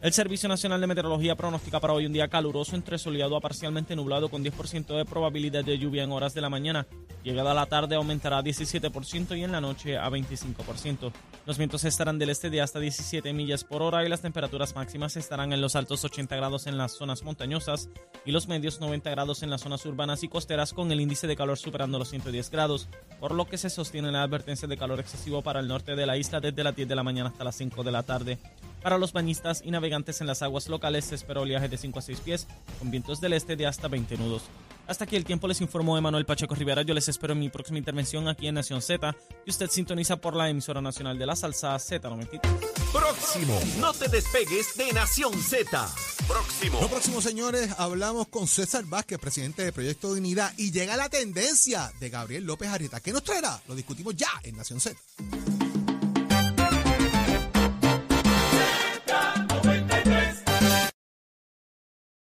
El 0.00 0.12
Servicio 0.12 0.48
Nacional 0.48 0.80
de 0.80 0.86
Meteorología 0.86 1.34
pronostica 1.34 1.80
para 1.80 1.92
hoy 1.92 2.06
un 2.06 2.12
día 2.12 2.28
caluroso 2.28 2.76
entre 2.76 2.98
soleado 2.98 3.36
a 3.36 3.40
parcialmente 3.40 3.96
nublado 3.96 4.28
con 4.28 4.44
10% 4.44 4.96
de 4.96 5.04
probabilidad 5.04 5.64
de 5.64 5.76
lluvia 5.76 6.04
en 6.04 6.12
horas 6.12 6.34
de 6.34 6.40
la 6.40 6.48
mañana. 6.48 6.86
Llegada 7.24 7.52
la 7.52 7.66
tarde 7.66 7.96
aumentará 7.96 8.38
a 8.38 8.44
17% 8.44 9.36
y 9.36 9.42
en 9.42 9.50
la 9.50 9.60
noche 9.60 9.98
a 9.98 10.08
25%. 10.08 11.10
Los 11.46 11.58
vientos 11.58 11.82
estarán 11.82 12.16
del 12.16 12.30
este 12.30 12.48
de 12.48 12.60
hasta 12.60 12.78
17 12.78 13.32
millas 13.32 13.64
por 13.64 13.82
hora 13.82 14.04
y 14.04 14.08
las 14.08 14.22
temperaturas 14.22 14.76
máximas 14.76 15.16
estarán 15.16 15.52
en 15.52 15.60
los 15.60 15.74
altos 15.74 16.04
80 16.04 16.36
grados 16.36 16.68
en 16.68 16.78
las 16.78 16.92
zonas 16.92 17.24
montañosas 17.24 17.88
y 18.24 18.30
los 18.30 18.46
medios 18.46 18.78
90 18.78 19.10
grados 19.10 19.42
en 19.42 19.50
las 19.50 19.62
zonas 19.62 19.84
urbanas 19.84 20.22
y 20.22 20.28
costeras 20.28 20.74
con 20.74 20.92
el 20.92 21.00
índice 21.00 21.26
de 21.26 21.34
calor 21.34 21.58
superando 21.58 21.98
los 21.98 22.10
110 22.10 22.50
grados, 22.50 22.88
por 23.18 23.34
lo 23.34 23.48
que 23.48 23.58
se 23.58 23.68
sostiene 23.68 24.12
la 24.12 24.22
advertencia 24.22 24.68
de 24.68 24.76
calor 24.76 25.00
excesivo 25.00 25.42
para 25.42 25.58
el 25.58 25.66
norte 25.66 25.96
de 25.96 26.06
la 26.06 26.16
isla 26.16 26.38
desde 26.38 26.62
las 26.62 26.76
10 26.76 26.86
de 26.86 26.94
la 26.94 27.02
mañana 27.02 27.30
hasta 27.30 27.42
las 27.42 27.56
5 27.56 27.82
de 27.82 27.90
la 27.90 28.04
tarde. 28.04 28.38
Para 28.82 28.98
los 28.98 29.12
bañistas 29.12 29.62
y 29.64 29.70
navegantes 29.70 30.20
en 30.20 30.26
las 30.26 30.42
aguas 30.42 30.68
locales 30.68 31.06
se 31.06 31.14
espera 31.14 31.40
oleaje 31.40 31.68
de 31.68 31.76
5 31.76 31.98
a 31.98 32.02
6 32.02 32.20
pies 32.20 32.46
con 32.78 32.90
vientos 32.90 33.20
del 33.20 33.32
este 33.32 33.56
de 33.56 33.66
hasta 33.66 33.88
20 33.88 34.16
nudos. 34.16 34.42
Hasta 34.88 35.04
aquí 35.04 35.16
el 35.16 35.24
tiempo 35.26 35.46
les 35.46 35.60
informó 35.60 35.98
Emanuel 35.98 36.24
Pacheco 36.24 36.54
Rivera. 36.54 36.80
Yo 36.80 36.94
les 36.94 37.08
espero 37.08 37.34
en 37.34 37.40
mi 37.40 37.50
próxima 37.50 37.76
intervención 37.76 38.26
aquí 38.26 38.46
en 38.48 38.54
Nación 38.54 38.80
Z, 38.80 39.14
y 39.44 39.50
usted 39.50 39.68
sintoniza 39.68 40.16
por 40.16 40.34
la 40.34 40.48
emisora 40.48 40.80
nacional 40.80 41.18
de 41.18 41.26
la 41.26 41.36
salsa 41.36 41.76
Z93. 41.76 42.40
Próximo. 42.90 43.60
No 43.80 43.92
te 43.92 44.08
despegues 44.08 44.78
de 44.78 44.90
Nación 44.94 45.34
Z. 45.34 45.86
Próximo. 46.26 46.80
Lo 46.80 46.88
próximo, 46.88 47.20
señores, 47.20 47.74
hablamos 47.76 48.28
con 48.28 48.46
César 48.46 48.84
Vázquez, 48.86 49.18
presidente 49.18 49.62
de 49.62 49.72
Proyecto 49.72 50.14
Dignidad, 50.14 50.54
y 50.56 50.70
llega 50.70 50.96
la 50.96 51.10
tendencia 51.10 51.92
de 52.00 52.08
Gabriel 52.08 52.44
López 52.44 52.70
Arrieta. 52.70 53.00
¿Qué 53.00 53.12
nos 53.12 53.24
traerá? 53.24 53.60
Lo 53.68 53.74
discutimos 53.74 54.16
ya 54.16 54.30
en 54.42 54.56
Nación 54.56 54.80
Z. 54.80 54.98